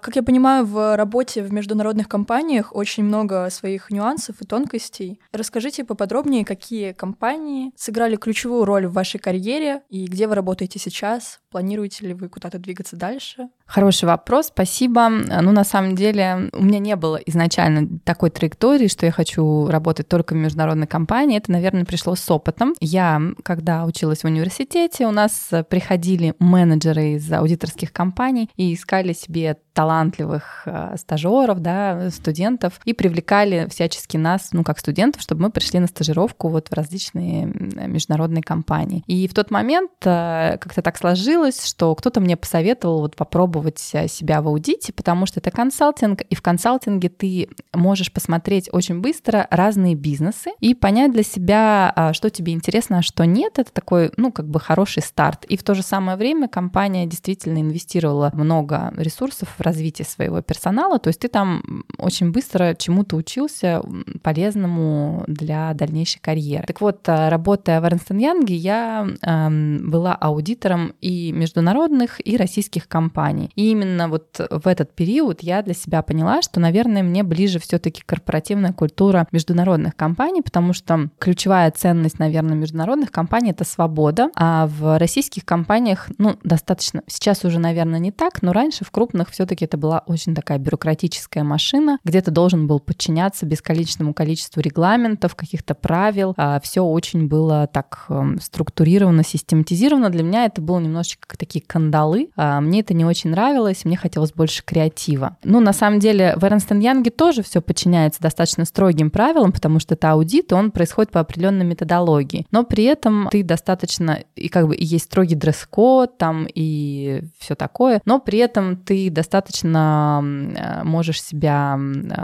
[0.00, 5.20] Как я понимаю, в работе в международных компаниях очень много своих нюансов и тонкостей.
[5.32, 11.40] Расскажите поподробнее, какие компании сыграли ключевую роль в вашей карьере и где вы работаете сейчас?
[11.50, 13.48] Планируете ли вы куда-то двигаться дальше?
[13.66, 15.08] Хороший вопрос, спасибо.
[15.08, 20.08] Ну, на самом деле, у меня не было изначально такой траектории, что я хочу работать
[20.08, 21.38] только в международной компании.
[21.38, 22.74] Это, наверное, пришло с опытом.
[22.80, 29.58] Я, когда училась в университете, у нас приходили менеджеры из аудиторских компаний и искали себе
[29.88, 35.80] талантливых э, стажеров, да, студентов, и привлекали всячески нас, ну, как студентов, чтобы мы пришли
[35.80, 39.02] на стажировку вот в различные международные компании.
[39.06, 44.08] И в тот момент э, как-то так сложилось, что кто-то мне посоветовал вот попробовать э,
[44.08, 49.46] себя в аудите, потому что это консалтинг, и в консалтинге ты можешь посмотреть очень быстро
[49.50, 53.58] разные бизнесы и понять для себя, а, что тебе интересно, а что нет.
[53.58, 55.46] Это такой, ну, как бы хороший старт.
[55.46, 60.98] И в то же самое время компания действительно инвестировала много ресурсов в развитие своего персонала,
[60.98, 63.82] то есть ты там очень быстро чему-то учился
[64.22, 66.64] полезному для дальнейшей карьеры.
[66.66, 72.88] Так вот, э, работая в Эрнст Янге, я эм, была аудитором и международных, и российских
[72.88, 73.50] компаний.
[73.54, 78.02] И именно вот в этот период я для себя поняла, что, наверное, мне ближе все-таки
[78.04, 84.98] корпоративная культура международных компаний, потому что ключевая ценность, наверное, международных компаний— это свобода, а в
[84.98, 89.76] российских компаниях, ну, достаточно, сейчас уже, наверное, не так, но раньше в крупных все-таки это
[89.76, 96.34] была очень такая бюрократическая машина, где ты должен был подчиняться бесконечному количеству регламентов, каких-то правил,
[96.36, 100.08] а все очень было так эм, структурировано, систематизировано.
[100.10, 102.30] Для меня это было немножечко как такие кандалы.
[102.36, 105.36] А мне это не очень нравилось, мне хотелось больше креатива.
[105.44, 109.94] Ну, на самом деле, в Эрнст Янге тоже все подчиняется достаточно строгим правилам, потому что
[109.94, 112.46] это аудит, и он происходит по определенной методологии.
[112.50, 117.54] Но при этом ты достаточно, и как бы и есть строгий дресс-код там, и все
[117.54, 121.78] такое, но при этом ты достаточно можешь себя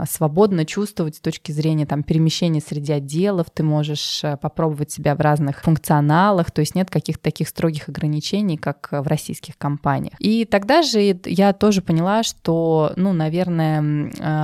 [0.09, 5.19] свободно чувствовать с точки зрения там перемещения среди отделов, ты можешь э, попробовать себя в
[5.19, 10.13] разных функционалах, то есть нет каких-то таких строгих ограничений, как в российских компаниях.
[10.19, 13.81] И тогда же я тоже поняла, что, ну, наверное,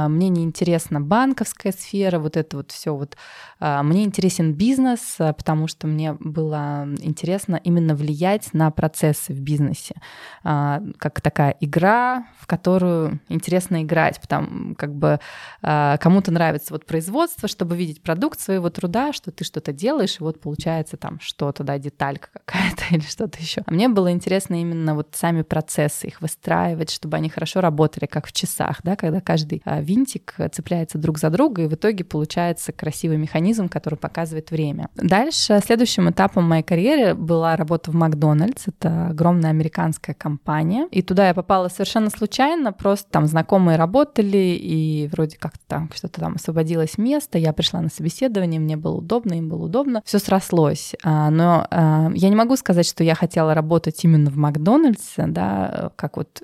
[0.08, 3.18] мне не интересна банковская сфера, вот это вот все вот.
[3.62, 9.39] А, мне интересен бизнес, а, потому что мне было интересно именно влиять на процессы в
[9.39, 9.95] бизнесе,
[10.43, 15.20] как такая игра, в которую интересно играть, потому как бы
[15.62, 20.39] кому-то нравится вот производство, чтобы видеть продукт своего труда, что ты что-то делаешь, и вот
[20.41, 23.62] получается там что-то, да, деталька какая-то или что-то еще.
[23.66, 28.28] А мне было интересно именно вот сами процессы, их выстраивать чтобы они хорошо работали, как
[28.28, 32.72] в часах, да, когда каждый а, винтик цепляется друг за друга, и в итоге получается
[32.72, 34.89] красивый механизм, который показывает время.
[34.95, 38.68] Дальше, следующим этапом моей карьеры была работа в Макдональдс.
[38.68, 40.88] Это огромная американская компания.
[40.91, 46.22] И туда я попала совершенно случайно, просто там знакомые работали, и вроде как-то там что-то
[46.22, 50.95] там освободилось место, я пришла на собеседование, мне было удобно, им было удобно, все срослось.
[51.04, 55.91] А, но а, я не могу сказать, что я хотела работать именно в Макдональдсе, да,
[55.95, 56.43] как вот вот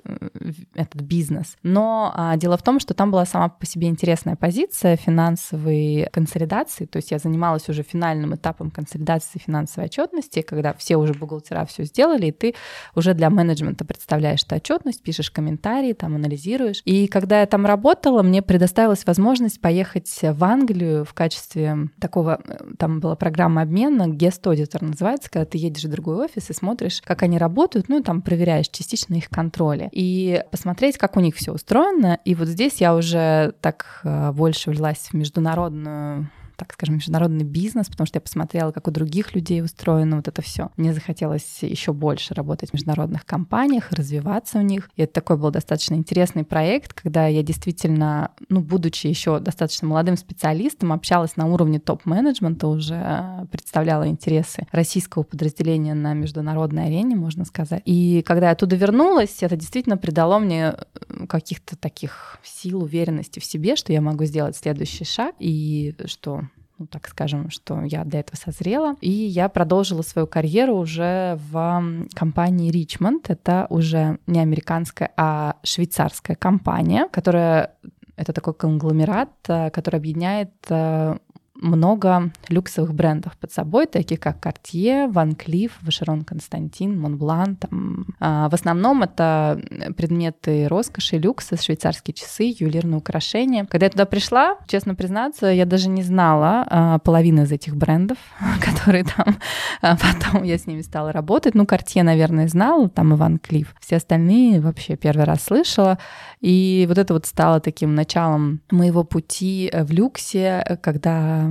[0.74, 1.56] этот бизнес.
[1.62, 6.86] Но а, дело в том, что там была сама по себе интересная позиция финансовой консолидации,
[6.86, 11.84] то есть я занималась уже финальным этапом консолидации финансовой отчетности, когда все уже бухгалтера все
[11.84, 12.54] сделали, и ты
[12.94, 16.82] уже для менеджмента представляешь эту отчетность, пишешь комментарии, там анализируешь.
[16.84, 22.40] И когда я там работала, мне предоставилась возможность поехать в Англию в качестве такого,
[22.78, 24.08] там была программа обмена,
[24.48, 28.02] auditor называется, когда ты едешь в другой офис и смотришь, как они работают, ну и
[28.02, 29.88] там проверяешь частично их контроли.
[29.92, 32.18] И посмотреть, как у них все устроено.
[32.24, 37.86] И вот здесь я уже так э, больше влилась в международную так скажем, международный бизнес,
[37.86, 40.70] потому что я посмотрела, как у других людей устроено вот это все.
[40.76, 44.90] Мне захотелось еще больше работать в международных компаниях, развиваться в них.
[44.96, 50.16] И это такой был достаточно интересный проект, когда я действительно, ну, будучи еще достаточно молодым
[50.16, 57.44] специалистом, общалась на уровне топ-менеджмента, уже э, представляла интересы российского подразделения на международной арене, можно
[57.44, 57.82] сказать.
[57.84, 63.44] И когда я оттуда вернулась, это действительно придало мне э, каких-то таких сил, уверенности в
[63.44, 66.47] себе, что я могу сделать следующий шаг, и что
[66.78, 68.94] ну, так скажем, что я для этого созрела.
[69.00, 71.82] И я продолжила свою карьеру уже в
[72.14, 73.24] компании Richmond.
[73.28, 77.74] Это уже не американская, а швейцарская компания, которая
[78.18, 81.16] это такой конгломерат, э, который объединяет э,
[81.60, 87.56] много люксовых брендов под собой, таких как Cartier, Van Cleef, Vacheron Константин, Montblanc.
[87.56, 88.06] Там.
[88.20, 89.60] А, в основном это
[89.96, 93.64] предметы роскоши, люкса, швейцарские часы, ювелирные украшения.
[93.64, 98.18] Когда я туда пришла, честно признаться, я даже не знала а, половины из этих брендов,
[98.64, 99.38] которые там.
[99.82, 101.54] А потом я с ними стала работать.
[101.54, 103.74] Ну, Cartier, наверное, знала, там Иван Клифф.
[103.80, 105.98] Все остальные вообще первый раз слышала.
[106.40, 111.47] И вот это вот стало таким началом моего пути в люксе, когда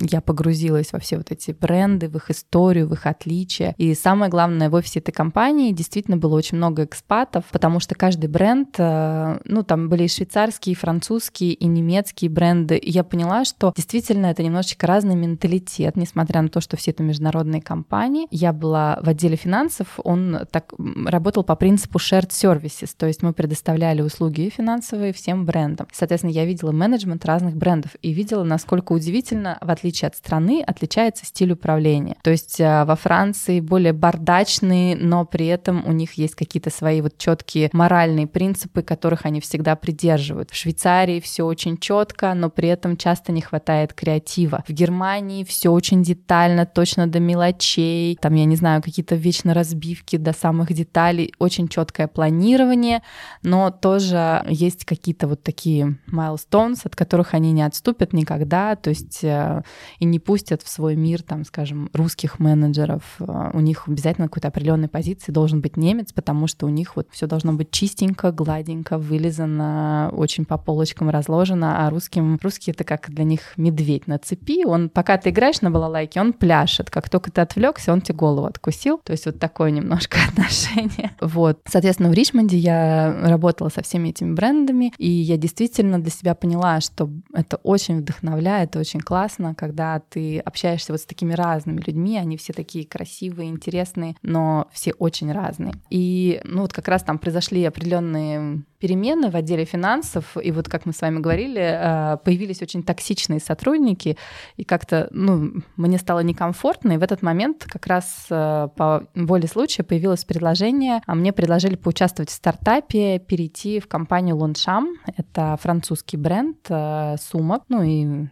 [0.00, 3.74] я погрузилась во все вот эти бренды, в их историю, в их отличия.
[3.78, 8.28] И самое главное, в офисе этой компании действительно было очень много экспатов, потому что каждый
[8.28, 12.76] бренд, э, ну, там были и швейцарские, и французские, и немецкие бренды.
[12.76, 17.02] И я поняла, что действительно это немножечко разный менталитет, несмотря на то, что все это
[17.02, 18.26] международные компании.
[18.30, 20.72] Я была в отделе финансов, он так
[21.06, 25.86] работал по принципу shared services, то есть мы предоставляли услуги финансовые всем брендам.
[25.92, 30.62] Соответственно, я видела менеджмент разных брендов и видела, насколько удивительно действительно, в отличие от страны,
[30.66, 32.16] отличается стиль управления.
[32.22, 37.00] То есть э, во Франции более бардачные, но при этом у них есть какие-то свои
[37.00, 40.50] вот четкие моральные принципы, которых они всегда придерживают.
[40.50, 44.64] В Швейцарии все очень четко, но при этом часто не хватает креатива.
[44.66, 48.16] В Германии все очень детально, точно до мелочей.
[48.20, 53.02] Там, я не знаю, какие-то вечно разбивки до самых деталей, очень четкое планирование,
[53.42, 58.74] но тоже есть какие-то вот такие milestones, от которых они не отступят никогда.
[58.74, 59.62] То есть есть э,
[59.98, 63.02] и не пустят в свой мир, там, скажем, русских менеджеров.
[63.20, 67.08] Э, у них обязательно какой-то определенной позиции должен быть немец, потому что у них вот
[67.10, 73.10] все должно быть чистенько, гладенько, вылизано, очень по полочкам разложено, а русским, русский это как
[73.10, 74.64] для них медведь на цепи.
[74.64, 76.90] Он, пока ты играешь на балалайке, он пляшет.
[76.90, 79.00] Как только ты отвлекся, он тебе голову откусил.
[79.04, 81.12] То есть вот такое немножко отношение.
[81.20, 81.60] Вот.
[81.66, 86.80] Соответственно, в Ричмонде я работала со всеми этими брендами, и я действительно для себя поняла,
[86.80, 92.36] что это очень вдохновляет, очень классно, когда ты общаешься вот с такими разными людьми, они
[92.36, 95.74] все такие красивые, интересные, но все очень разные.
[95.90, 100.86] И ну вот как раз там произошли определенные перемены в отделе финансов, и вот как
[100.86, 104.18] мы с вами говорили, э, появились очень токсичные сотрудники,
[104.56, 109.46] и как-то, ну, мне стало некомфортно, и в этот момент как раз э, по воле
[109.46, 116.16] случая появилось предложение, а мне предложили поучаствовать в стартапе, перейти в компанию Лоншам, это французский
[116.16, 118.26] бренд э, сумок, ну и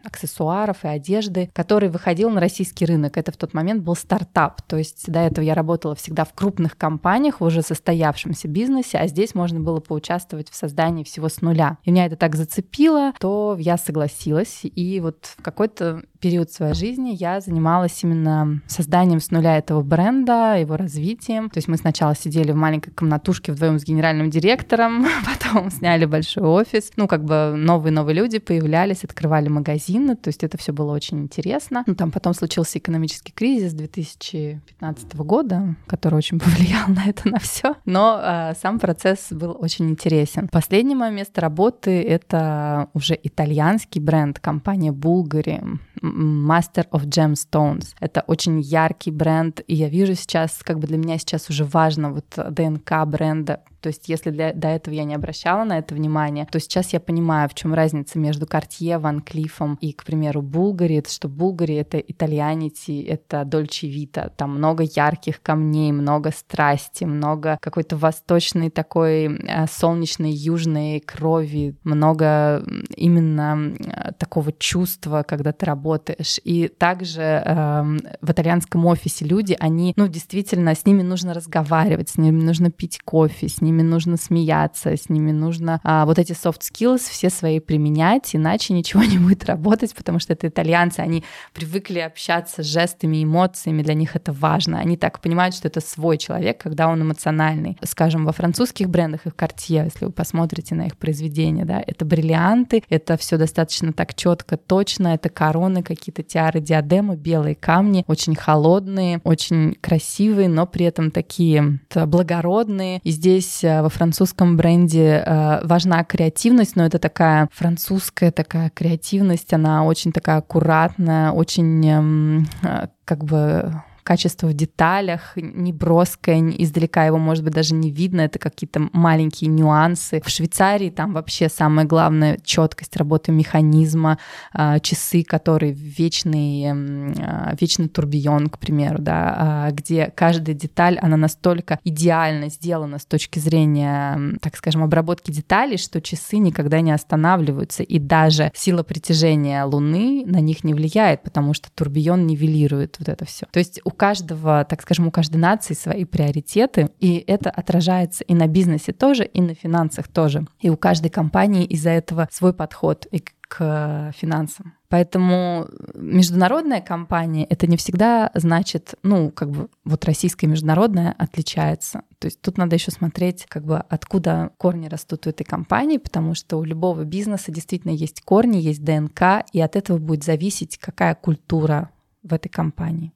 [0.60, 3.16] аксессуаров, и одежды, который выходил на российский рынок.
[3.16, 6.76] Это в тот момент был стартап, то есть до этого я работала всегда в крупных
[6.76, 11.40] компаниях, в уже состоявшемся бизнесе, а здесь можно было поучаствовать участвовать в создании всего с
[11.40, 11.78] нуля.
[11.84, 14.60] И меня это так зацепило, то я согласилась.
[14.62, 20.56] И вот в какой-то период своей жизни я занималась именно созданием с нуля этого бренда,
[20.56, 21.50] его развитием.
[21.50, 26.44] То есть мы сначала сидели в маленькой комнатушке вдвоем с генеральным директором, потом сняли большой
[26.44, 26.92] офис.
[26.96, 31.84] Ну, как бы новые-новые люди появлялись, открывали магазины, то есть это все было очень интересно.
[31.86, 37.74] Ну, там потом случился экономический кризис 2015 года, который очень повлиял на это, на все.
[37.86, 40.48] Но э, сам процесс был очень интересен.
[40.48, 45.78] Последнее мое место работы— это уже итальянский бренд, компания Bulgari.
[46.10, 47.94] Master of Gemstones.
[48.00, 52.10] Это очень яркий бренд, и я вижу сейчас, как бы для меня сейчас уже важно
[52.12, 56.46] вот ДНК бренда То есть если для, до этого я не обращала на это внимание,
[56.50, 61.02] то сейчас я понимаю, в чем разница между Cartier, Ван Клифом и, к примеру, Булгари,
[61.08, 67.96] что Булгари— это итальянити, это Дольче Вита, там много ярких камней, много страсти, много какой-то
[67.96, 72.64] восточной такой э, солнечной южной крови, много
[72.96, 73.74] именно
[74.18, 76.40] такого чувства, когда ты работаешь.
[76.44, 77.82] И также э,
[78.20, 83.00] в итальянском офисе люди, они, ну, действительно, с ними нужно разговаривать, с ними нужно пить
[83.04, 87.60] кофе, с ними нужно смеяться, с ними нужно э, вот эти soft skills все свои
[87.60, 93.22] применять, иначе ничего не будет работать, потому что это итальянцы, они привыкли общаться с жестами,
[93.22, 94.78] эмоциями, для них это важно.
[94.78, 97.78] Они так понимают, что это свой человек, когда он эмоциональный.
[97.84, 102.82] Скажем, во французских брендах их Cartier, если вы посмотрите на их произведения, да, это бриллианты,
[102.88, 109.20] это все достаточно так четко, точно, это короны, какие-то тиары, диадемы, белые камни, очень холодные,
[109.24, 113.00] очень красивые, но при этом такие благородные.
[113.04, 119.52] И здесь э, во французском бренде э, важна креативность, но это такая французская такая креативность,
[119.52, 127.04] она очень такая аккуратная, очень эм, э, как бы качество в деталях, не броское, издалека
[127.04, 130.20] его, может быть, даже не видно, это какие-то маленькие нюансы.
[130.24, 134.18] В Швейцарии там вообще самое главное— четкость работы механизма,
[134.52, 141.16] а, часы, которые вечный, а, вечный турбион, к примеру, да, а, где каждая деталь, она
[141.16, 147.84] настолько идеально сделана с точки зрения, так скажем, обработки деталей, что часы никогда не останавливаются,
[147.84, 153.24] и даже сила притяжения Луны на них не влияет, потому что турбион нивелирует вот это
[153.24, 153.46] все.
[153.52, 158.32] То есть у каждого, так скажем, у каждой нации свои приоритеты, и это отражается и
[158.32, 160.46] на бизнесе тоже, и на финансах тоже.
[160.58, 164.72] И у каждой компании из-за этого свой подход и к финансам.
[164.88, 172.00] Поэтому международная компания это не всегда значит, ну, как бы вот российская международная отличается.
[172.20, 176.34] То есть тут надо еще смотреть, как бы откуда корни растут у этой компании, потому
[176.34, 181.14] что у любого бизнеса действительно есть корни, есть ДНК, и от этого будет зависеть, какая
[181.14, 181.90] культура
[182.22, 183.12] в этой компании.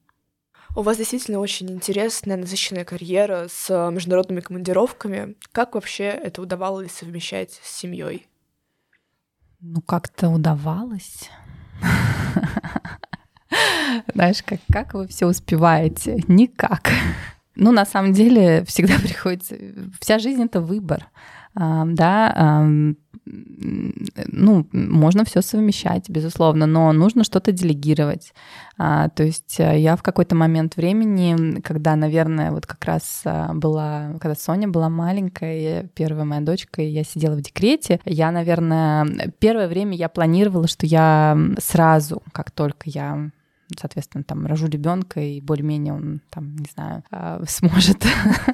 [0.75, 5.35] У вас действительно очень интересная, насыщенная карьера с э, международными командировками.
[5.53, 8.27] Как вообще это удавалось совмещать с семьей?
[9.61, 11.29] Ну, как-то удавалось.
[14.13, 16.21] Знаешь, как, как вы все успеваете?
[16.27, 16.91] Никак.
[17.55, 19.55] Ну, на самом деле, всегда приходится...
[20.01, 21.07] Вся жизнь— это выбор
[21.55, 22.65] да,
[23.25, 28.33] ну, можно все совмещать, безусловно, но нужно что-то делегировать.
[28.77, 33.53] А, то есть э, я в какой-то момент времени, когда, наверное, вот как раз а,
[33.53, 39.33] была, когда Соня была маленькая, первая моя дочка, и я сидела в декрете, я, наверное,
[39.39, 43.31] первое время я планировала, что я сразу, как только я
[43.77, 48.05] соответственно, там рожу ребенка, и более-менее он там, не знаю, а, сможет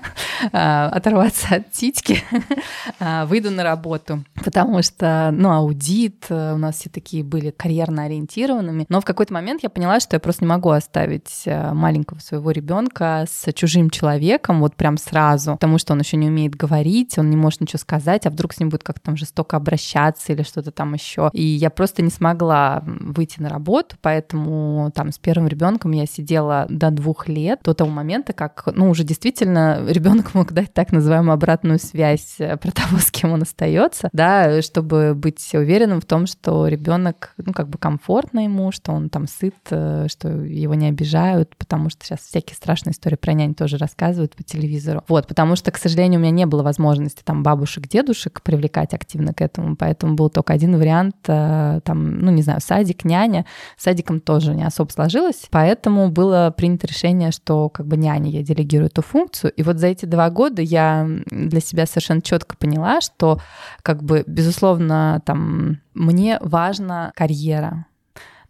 [0.51, 2.24] а, оторваться от титьки,
[2.99, 4.24] а, выйду на работу.
[4.43, 8.86] Потому что, ну, аудит, э, у нас все такие были карьерно ориентированными.
[8.89, 12.51] Но в какой-то момент я поняла, что я просто не могу оставить э, маленького своего
[12.51, 17.30] ребенка с чужим человеком вот прям сразу, потому что он еще не умеет говорить, он
[17.30, 20.72] не может ничего сказать, а вдруг с ним будет как-то там жестоко обращаться или что-то
[20.72, 21.30] там еще.
[21.34, 26.67] И я просто не смогла выйти на работу, поэтому там с первым ребенком я сидела
[26.69, 31.33] до двух лет, до того момента, как, ну, уже действительно ребенок мог дать так называемую
[31.33, 36.27] обратную связь э, про того, с кем он остается, да, чтобы быть уверенным в том,
[36.27, 40.87] что ребенок, ну, как бы комфортно ему, что он там сыт, э, что его не
[40.87, 45.03] обижают, потому что сейчас всякие страшные истории про нянь тоже рассказывают по телевизору.
[45.07, 49.33] Вот, потому что, к сожалению, у меня не было возможности там бабушек, дедушек привлекать активно
[49.33, 53.47] к этому, поэтому был только один вариант, э, там, ну, не знаю, садик, няня.
[53.79, 58.87] Садиком тоже не особо сложилось, поэтому было принято решение, что как бы няне я делегирую
[58.87, 59.51] эту функцию.
[59.53, 63.39] И вот за эти два года я для себя совершенно четко поняла, что
[63.81, 67.85] как бы, безусловно, там мне важна карьера,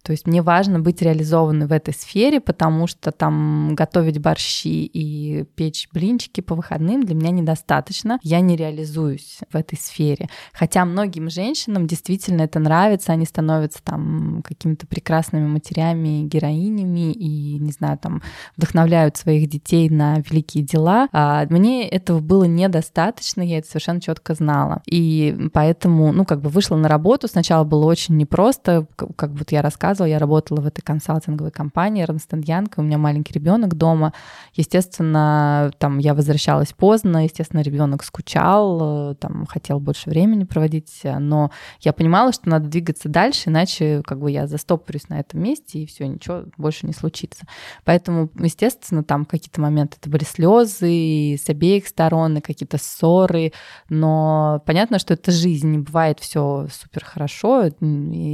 [0.03, 5.43] то есть мне важно быть реализованной в этой сфере, потому что там готовить борщи и
[5.55, 8.19] печь блинчики по выходным для меня недостаточно.
[8.23, 10.27] Я не реализуюсь в этой сфере.
[10.53, 17.71] Хотя многим женщинам действительно это нравится, они становятся там какими-то прекрасными матерями, героинями и, не
[17.71, 18.21] знаю, там
[18.57, 21.07] вдохновляют своих детей на великие дела.
[21.11, 24.81] А мне этого было недостаточно, я это совершенно четко знала.
[24.85, 27.27] И поэтому, ну, как бы вышла на работу.
[27.27, 32.05] Сначала было очень непросто, как вот я рассказывала, рассказывала, я работала в этой консалтинговой компании
[32.05, 34.13] Ernst Young, у меня маленький ребенок дома.
[34.53, 41.93] Естественно, там я возвращалась поздно, естественно, ребенок скучал, там хотел больше времени проводить, но я
[41.93, 46.07] понимала, что надо двигаться дальше, иначе как бы я застопорюсь на этом месте, и все,
[46.07, 47.45] ничего больше не случится.
[47.83, 53.51] Поэтому, естественно, там какие-то моменты это были слезы с обеих сторон, и какие-то ссоры,
[53.89, 57.85] но понятно, что это жизнь, не бывает все супер хорошо, и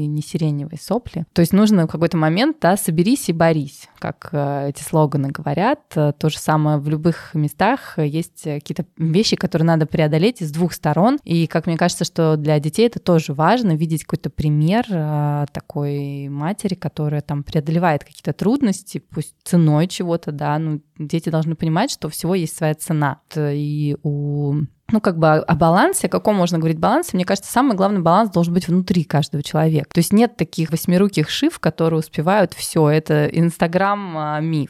[0.08, 1.26] не сиреневые сопли.
[1.34, 5.80] То есть нужно в какой-то момент, да, соберись и борись, как э, эти слоганы говорят.
[5.90, 11.20] То же самое в любых местах есть какие-то вещи, которые надо преодолеть из двух сторон.
[11.24, 16.28] И, как мне кажется, что для детей это тоже важно, видеть какой-то пример э, такой
[16.30, 22.10] матери, которая там преодолевает какие-то трудности, пусть ценой чего-то, да, ну, дети должны понимать, что
[22.10, 23.22] всего есть своя цена.
[23.36, 24.56] И у
[24.92, 28.30] ну, как бы о балансе, о каком можно говорить балансе, мне кажется, самый главный баланс
[28.30, 29.90] должен быть внутри каждого человека.
[29.94, 32.88] То есть нет таких восьмируких шиф, которые успевают все.
[32.88, 34.70] Это Инстаграм а, ми.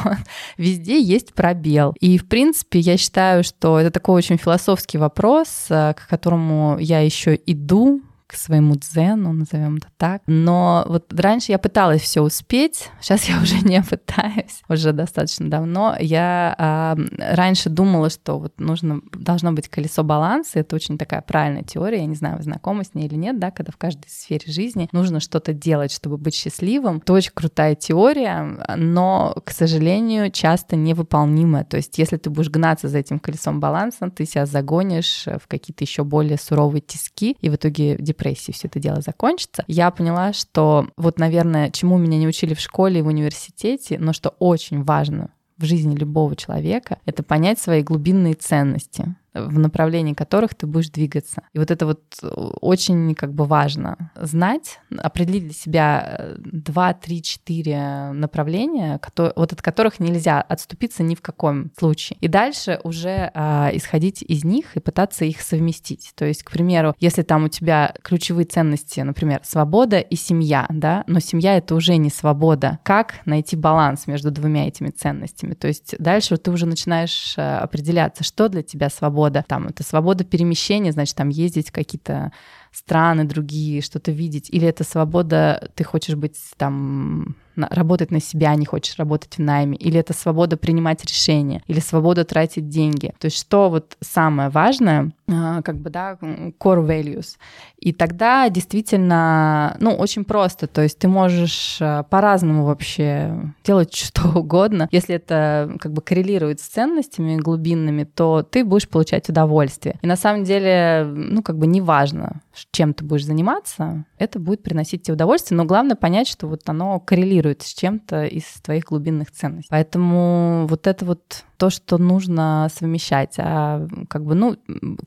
[0.56, 1.94] Везде есть пробел.
[2.00, 7.00] И, в принципе, я считаю, что это такой очень философский вопрос, а, к которому я
[7.00, 10.22] еще иду к своему дзену, назовем это так.
[10.26, 15.96] Но вот раньше я пыталась все успеть, сейчас я уже не пытаюсь, уже достаточно давно.
[16.00, 21.62] Я а, раньше думала, что вот нужно, должно быть колесо баланса, это очень такая правильная
[21.62, 24.50] теория, я не знаю, вы знакомы с ней или нет, да, когда в каждой сфере
[24.50, 26.98] жизни нужно что-то делать, чтобы быть счастливым.
[26.98, 31.64] Это очень крутая теория, но, к сожалению, часто невыполнимая.
[31.64, 35.84] То есть, если ты будешь гнаться за этим колесом баланса, ты себя загонишь в какие-то
[35.84, 40.88] еще более суровые тиски, и в итоге депрессии все это дело закончится, я поняла, что
[40.96, 45.30] вот, наверное, чему меня не учили в школе и в университете, но что очень важно
[45.58, 51.42] в жизни любого человека, это понять свои глубинные ценности в направлении которых ты будешь двигаться.
[51.52, 57.22] И вот это вот э, очень как бы важно знать, определить для себя 2, 3,
[57.22, 62.18] 4 направления, которые, вот от которых нельзя отступиться ни в каком случае.
[62.20, 66.12] И дальше уже а, исходить из них и пытаться их совместить.
[66.14, 71.04] То есть, к примеру, если там у тебя ключевые ценности, например, свобода и семья, да,
[71.06, 72.78] но семья это уже не свобода.
[72.82, 75.54] Как найти баланс между двумя этими ценностями?
[75.54, 79.44] То есть дальше ты уже начинаешь э, определяться, что для тебя свобода, свобода.
[79.46, 82.32] Там это свобода перемещения, значит, там ездить какие-то
[82.72, 84.50] страны другие, что-то видеть.
[84.50, 89.76] Или это свобода, ты хочешь быть там работать на себя, не хочешь работать в найме,
[89.76, 93.14] или это свобода принимать решения, или свобода тратить деньги.
[93.18, 97.36] То есть что вот самое важное, а, как бы, да, core values.
[97.78, 104.38] И тогда действительно, ну, очень просто, то есть ты можешь а, по-разному вообще делать что
[104.38, 104.88] угодно.
[104.90, 109.98] Если это как бы коррелирует с ценностями глубинными, то ты будешь получать удовольствие.
[110.02, 115.02] И на самом деле, ну, как бы неважно, чем ты будешь заниматься, это будет приносить
[115.02, 119.68] тебе удовольствие, но главное понять, что вот оно коррелирует с чем-то из твоих глубинных ценностей.
[119.70, 123.36] Поэтому вот это вот то, что нужно совмещать.
[123.38, 124.56] А как бы, ну,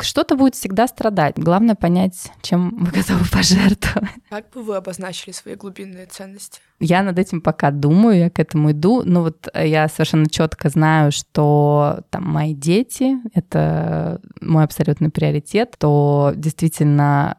[0.10, 1.38] что-то будет всегда страдать.
[1.38, 4.10] Главное понять, чем вы готовы пожертвовать.
[4.30, 6.60] Как бы вы обозначили свои глубинные ценности?
[6.80, 9.04] Я над этим пока думаю, я к этому иду.
[9.06, 16.34] Но вот я совершенно четко знаю, что там мои дети— это мой абсолютный приоритет, то
[16.36, 17.38] действительно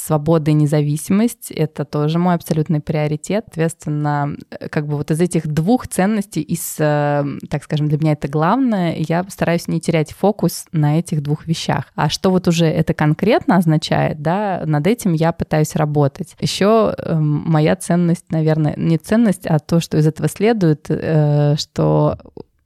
[0.00, 3.44] свобода и независимость— это тоже мой абсолютный приоритет.
[3.46, 4.36] Соответственно,
[4.70, 8.96] как бы вот из этих двух ценностей, из, э, так скажем, для меня это главное,
[8.96, 11.86] я стараюсь не терять фокус на этих двух вещах.
[11.94, 16.36] А что вот уже это конкретно означает, да, над этим я пытаюсь работать.
[16.40, 22.18] Еще э, моя ценность, наверное, не ценность, а то, что из этого следует, э, что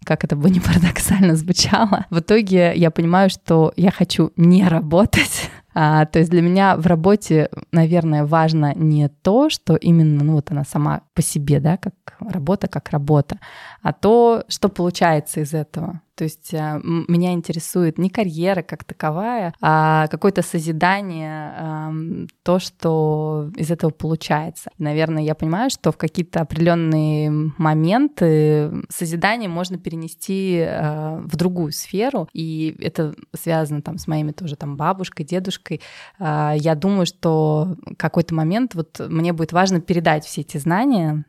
[0.04, 5.50] как это бы не парадоксально звучало, в итоге я понимаю, что я хочу не работать,
[5.74, 10.50] а, то есть для меня в работе, наверное, важно не то, что именно, ну вот
[10.50, 13.38] она сама по себе, да, как работа, как работа,
[13.84, 16.00] а то, что получается из этого.
[16.14, 23.70] То есть э, меня интересует не карьера как таковая, а какое-то созидание, то, что из
[23.70, 24.70] этого получается.
[24.78, 32.28] Наверное, я понимаю, что в какие-то определенные моменты созидание можно перенести э, в другую сферу,
[32.32, 35.80] и это связано там с моими тоже там бабушкой, дедушкой.
[36.18, 41.24] А, я думаю, что какой-то момент вот мне будет важно передать все эти знания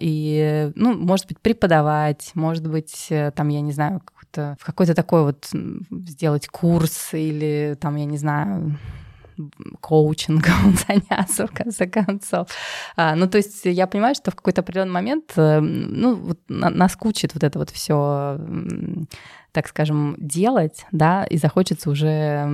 [0.00, 1.87] и, ну, может быть, преподавать,
[2.34, 5.48] может быть, э, там, я не знаю, как-то в какой-то такой вот
[6.06, 8.76] сделать курс или там, я не знаю,
[9.80, 12.48] коучингом заняться, в конце концов.
[12.96, 17.34] А, ну, то есть я понимаю, что в какой-то определенный момент, э, ну, вот наскучит
[17.34, 18.38] вот это вот все
[19.52, 22.46] так скажем, делать, да, и захочется уже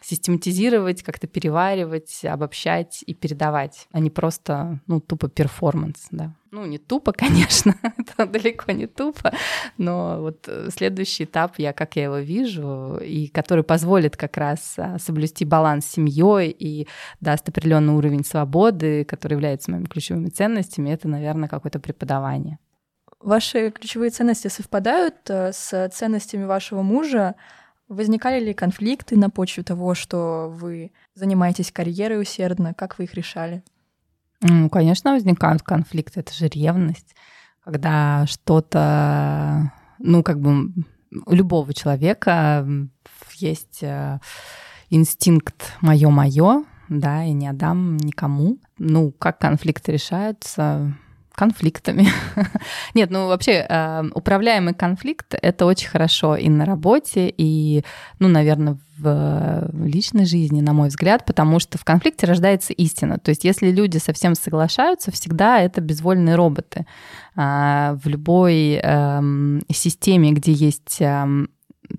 [0.00, 6.32] систематизировать, как-то переваривать, обобщать и передавать, а не просто, ну, тупо перформанс, да.
[6.52, 9.32] Ну, не тупо, конечно, это далеко не тупо,
[9.78, 14.74] но вот э, следующий этап, я как я его вижу, и который позволит как раз
[14.76, 16.86] а, соблюсти баланс с семьей и
[17.20, 22.58] даст определенный уровень свободы, который является моими ключевыми ценностями, это, наверное, какое-то преподавание.
[23.18, 27.34] Ваши ключевые ценности совпадают э, с ценностями вашего мужа?
[27.88, 32.74] Возникали ли конфликты на почве того, что вы занимаетесь карьерой усердно?
[32.74, 33.62] Как вы их решали?
[34.42, 36.20] Ну, конечно, возникают конфликты.
[36.20, 37.14] Это же ревность,
[37.64, 40.72] когда что-то, ну, как бы
[41.26, 42.66] у любого человека
[43.36, 44.18] есть э,
[44.90, 48.58] инстинкт мое-мое, да, и не отдам никому.
[48.78, 50.94] Ну, как конфликты решаются?
[51.34, 52.08] Конфликтами.
[52.94, 57.84] Нет, ну вообще э, управляемый конфликт это очень хорошо и на работе, и,
[58.18, 63.18] ну, наверное, в личной жизни, на мой взгляд, потому что в конфликте рождается истина.
[63.18, 66.86] То есть, если люди совсем соглашаются, всегда это безвольные роботы.
[67.34, 71.26] А, в любой э, системе, где есть, э,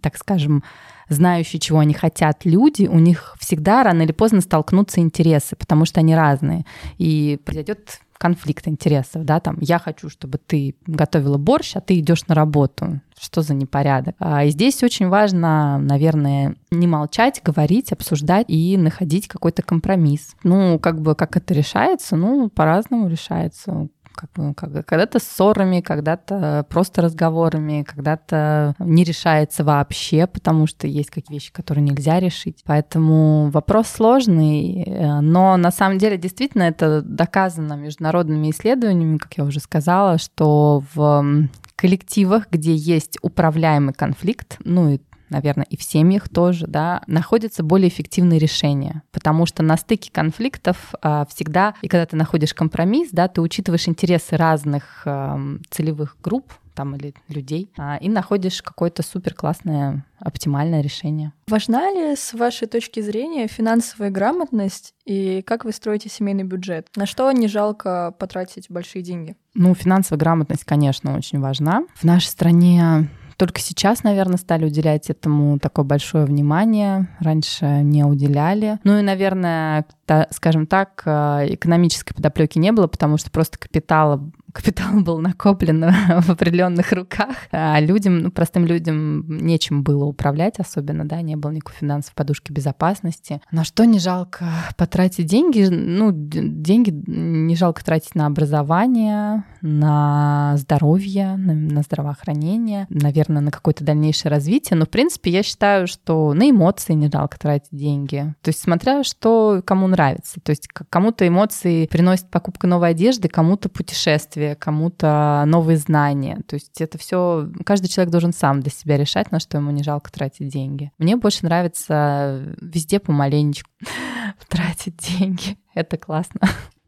[0.01, 0.63] так скажем,
[1.09, 5.99] знающие, чего они хотят люди, у них всегда рано или поздно столкнутся интересы, потому что
[5.99, 6.65] они разные.
[6.97, 12.25] И произойдет конфликт интересов, да, там, я хочу, чтобы ты готовила борщ, а ты идешь
[12.27, 13.01] на работу.
[13.19, 14.15] Что за непорядок?
[14.17, 20.35] А, и здесь очень важно, наверное, не молчать, говорить, обсуждать и находить какой-то компромисс.
[20.43, 22.15] Ну, как бы, как это решается?
[22.15, 30.67] Ну, по-разному решается как как, когда-то ссорами, когда-то просто разговорами, когда-то не решается вообще, потому
[30.67, 32.63] что есть какие вещи, которые нельзя решить.
[32.65, 39.43] Поэтому вопрос сложный, э, но на самом деле действительно это доказано международными исследованиями, как я
[39.43, 44.99] уже сказала, что в коллективах, где есть управляемый конфликт, ну и
[45.33, 49.03] наверное, и в семьях тоже, да, находятся более эффективные решения.
[49.11, 53.87] Потому что на стыке конфликтов а, всегда, и когда ты находишь компромисс, да, ты учитываешь
[53.87, 60.81] интересы разных а, целевых групп, там или людей, а, и находишь какое-то супер классное оптимальное
[60.81, 61.33] решение.
[61.47, 66.87] Важна ли с вашей точки зрения финансовая грамотность и как вы строите семейный бюджет?
[66.95, 69.35] На что не жалко потратить большие деньги?
[69.53, 71.85] Ну, финансовая грамотность, конечно, очень важна.
[71.95, 77.07] В нашей стране только сейчас, наверное, стали уделять этому такое большое внимание.
[77.19, 78.79] Раньше не уделяли.
[78.83, 79.85] Ну и, наверное,
[80.31, 85.83] скажем так, э, экономической подоплеки не было, потому что просто капитала капитал был накоплен
[86.21, 91.51] в определенных руках, а людям, ну, простым людям нечем было управлять особенно, да, не было
[91.51, 93.41] никакой финансовой подушки безопасности.
[93.51, 94.45] На что не жалко
[94.77, 95.67] потратить деньги?
[95.69, 103.83] Ну, деньги не жалко тратить на образование, на здоровье, на, на здравоохранение, наверное, на какое-то
[103.83, 104.77] дальнейшее развитие.
[104.77, 108.33] Но, в принципе, я считаю, что на эмоции не жалко тратить деньги.
[108.41, 110.39] То есть, смотря что кому нравится.
[110.41, 116.41] То есть, кому-то эмоции приносит покупка новой одежды, кому-то путешествие, удовольствие, кому-то новые знания.
[116.47, 119.83] То есть это все каждый человек должен сам для себя решать, на что ему не
[119.83, 120.91] жалко тратить деньги.
[120.97, 123.69] Мне больше нравится везде помаленечку
[124.47, 125.57] тратить деньги.
[125.73, 126.41] Это классно.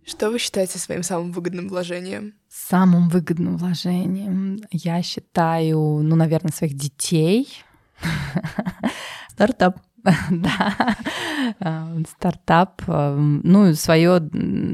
[0.05, 2.33] Что вы считаете своим самым выгодным вложением?
[2.47, 7.47] Самым выгодным вложением я считаю, ну, наверное, своих детей.
[9.31, 9.79] Стартап.
[10.29, 10.95] да,
[11.59, 14.21] а, стартап, а, ну, свое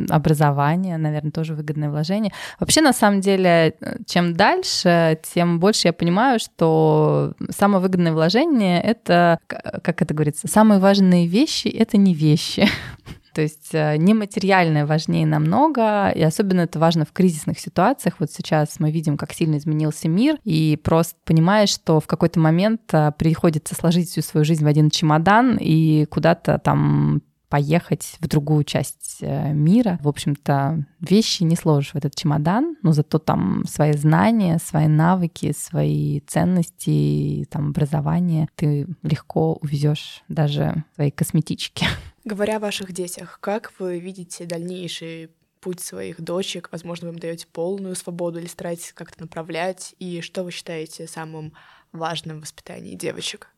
[0.09, 2.33] образование, наверное, тоже выгодное вложение.
[2.59, 3.75] Вообще, на самом деле,
[4.05, 10.79] чем дальше, тем больше я понимаю, что самое выгодное вложение— это, как это говорится, самые
[10.79, 12.67] важные вещи— это не вещи.
[13.33, 18.15] То есть э, нематериальное важнее намного, и особенно это важно в кризисных ситуациях.
[18.19, 22.81] Вот сейчас мы видим, как сильно изменился мир, и просто понимаешь, что в какой-то момент
[22.93, 27.21] э, приходится сложить всю свою жизнь в один чемодан и куда-то там
[27.51, 29.99] поехать в другую часть э, мира.
[30.01, 35.53] В общем-то, вещи не сложишь в этот чемодан, но зато там свои знания, свои навыки,
[35.55, 41.85] свои ценности, там образование ты легко увезешь даже свои косметички.
[42.23, 46.69] Говоря о ваших детях, как вы видите дальнейший путь своих дочек?
[46.71, 49.95] Возможно, вы им даете полную свободу или стараетесь как-то направлять?
[49.97, 51.53] И что вы считаете самым
[51.91, 53.49] важным в воспитании девочек?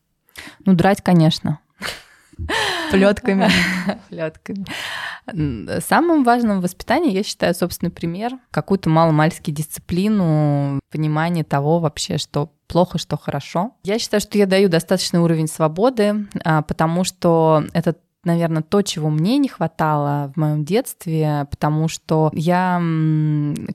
[0.65, 1.59] Ну, драть, конечно.
[2.91, 3.49] Плетками.
[4.09, 4.65] Плетками.
[5.81, 12.51] Самым важным в воспитании, я считаю, собственный пример, какую-то маломальски дисциплину, понимание того вообще, что
[12.67, 13.75] плохо, что хорошо.
[13.83, 19.09] Я считаю, что я даю достаточный уровень свободы, а, потому что этот наверное, то, чего
[19.09, 22.81] мне не хватало в моем детстве, потому что я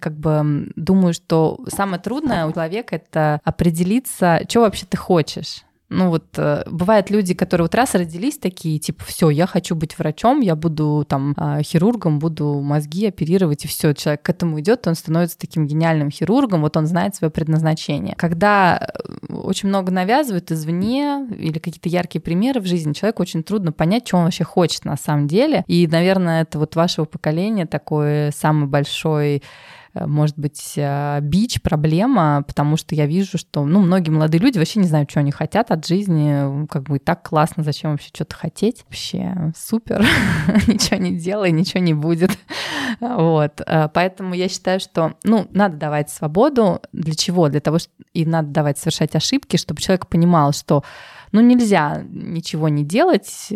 [0.00, 5.62] как бы думаю, что самое трудное у человека это определиться, что вообще ты хочешь.
[5.90, 9.98] Ну вот э, бывают люди, которые вот раз родились такие, типа, все, я хочу быть
[9.98, 14.86] врачом, я буду там а, хирургом, буду мозги оперировать, и все, человек к этому идет,
[14.86, 18.14] он становится таким гениальным хирургом, вот он знает свое предназначение.
[18.18, 23.72] Когда э, очень много навязывают извне или какие-то яркие примеры в жизни, человеку очень трудно
[23.72, 25.64] понять, что он вообще хочет на самом деле.
[25.68, 29.42] И, наверное, это вот вашего поколения такой самый большой
[30.06, 34.80] может быть, э, бич, проблема, потому что я вижу, что, ну, многие молодые люди вообще
[34.80, 38.84] не знают, что они хотят от жизни, как бы так классно, зачем вообще что-то хотеть,
[38.84, 40.00] вообще супер,
[40.66, 42.30] ничего не делай, ничего не будет,
[43.00, 47.48] вот, э, поэтому я считаю, что, ну, надо давать свободу, для чего?
[47.48, 50.82] Для того, что и надо давать совершать ошибки, чтобы человек понимал, что
[51.32, 53.50] ну, нельзя ничего не делать,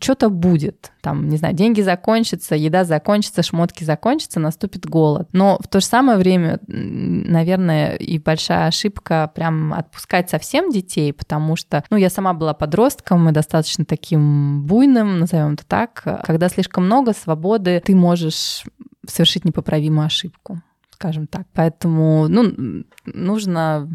[0.00, 0.92] что-то будет.
[1.00, 5.28] Там, не знаю, деньги закончатся, еда закончится, шмотки закончатся, наступит голод.
[5.32, 11.56] Но в то же самое время, наверное, и большая ошибка прям отпускать совсем детей, потому
[11.56, 16.02] что, ну, я сама была подростком и достаточно таким буйным, назовем это так.
[16.24, 18.64] Когда слишком много свободы, ты можешь
[19.06, 20.60] совершить непоправимую ошибку
[21.00, 21.46] скажем так.
[21.54, 23.88] Поэтому ну, нужно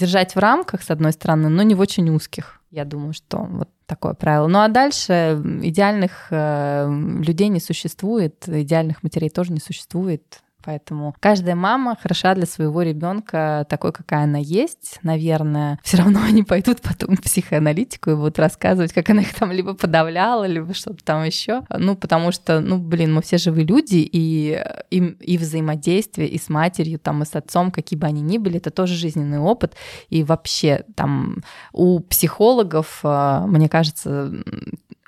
[0.00, 2.60] держать в рамках, с одной стороны, но не в очень узких.
[2.70, 4.46] Я думаю, что вот такое правило.
[4.48, 10.42] Ну а дальше идеальных э, людей не существует, идеальных матерей тоже не существует.
[10.64, 15.78] Поэтому каждая мама хороша для своего ребенка такой, какая она есть, наверное.
[15.84, 19.74] Все равно они пойдут потом в психоаналитику и будут рассказывать, как она их там либо
[19.74, 21.62] подавляла, либо что-то там еще.
[21.70, 26.48] Ну, потому что, ну, блин, мы все живые люди, и, и, и взаимодействие и с
[26.48, 29.74] матерью, там, и с отцом, какие бы они ни были, это тоже жизненный опыт.
[30.08, 34.32] И вообще, там, у психологов, э, мне кажется,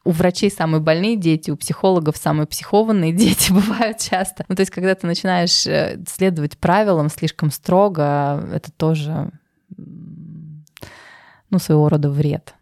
[0.05, 4.45] у врачей самые больные дети, у психологов самые психованные дети бывают часто.
[4.49, 9.31] Ну, то есть, когда ты начинаешь э, следовать правилам слишком строго, это тоже,
[9.77, 12.55] ну, своего рода вред.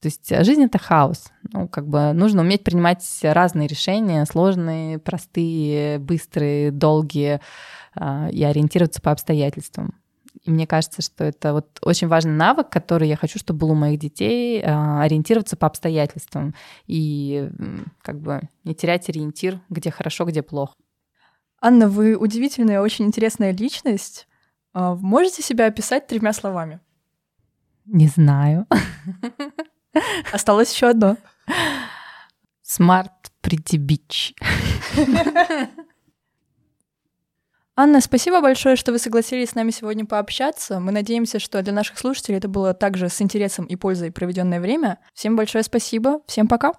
[0.00, 1.26] То есть э, жизнь— это хаос.
[1.52, 7.40] Ну, как бы нужно уметь принимать разные решения, сложные, простые, быстрые, долгие,
[7.94, 9.94] а, и ориентироваться по обстоятельствам.
[10.42, 13.74] И мне кажется, что это вот очень важный навык, который я хочу, чтобы был у
[13.74, 16.54] моих детей, а, ориентироваться по обстоятельствам
[16.86, 17.48] и
[18.02, 20.74] как бы не терять ориентир, где хорошо, где плохо.
[21.60, 24.26] Анна, вы удивительная, очень интересная личность.
[24.72, 26.80] А, можете себя описать тремя словами?
[27.84, 28.66] Не знаю.
[30.32, 31.16] Осталось еще одно.
[32.64, 33.10] Smart
[33.42, 34.34] Pretty Bitch.
[37.74, 40.78] Анна, спасибо большое, что вы согласились с нами сегодня пообщаться.
[40.78, 44.98] Мы надеемся, что для наших слушателей это было также с интересом и пользой проведенное время.
[45.14, 46.20] Всем большое спасибо.
[46.26, 46.72] Всем пока.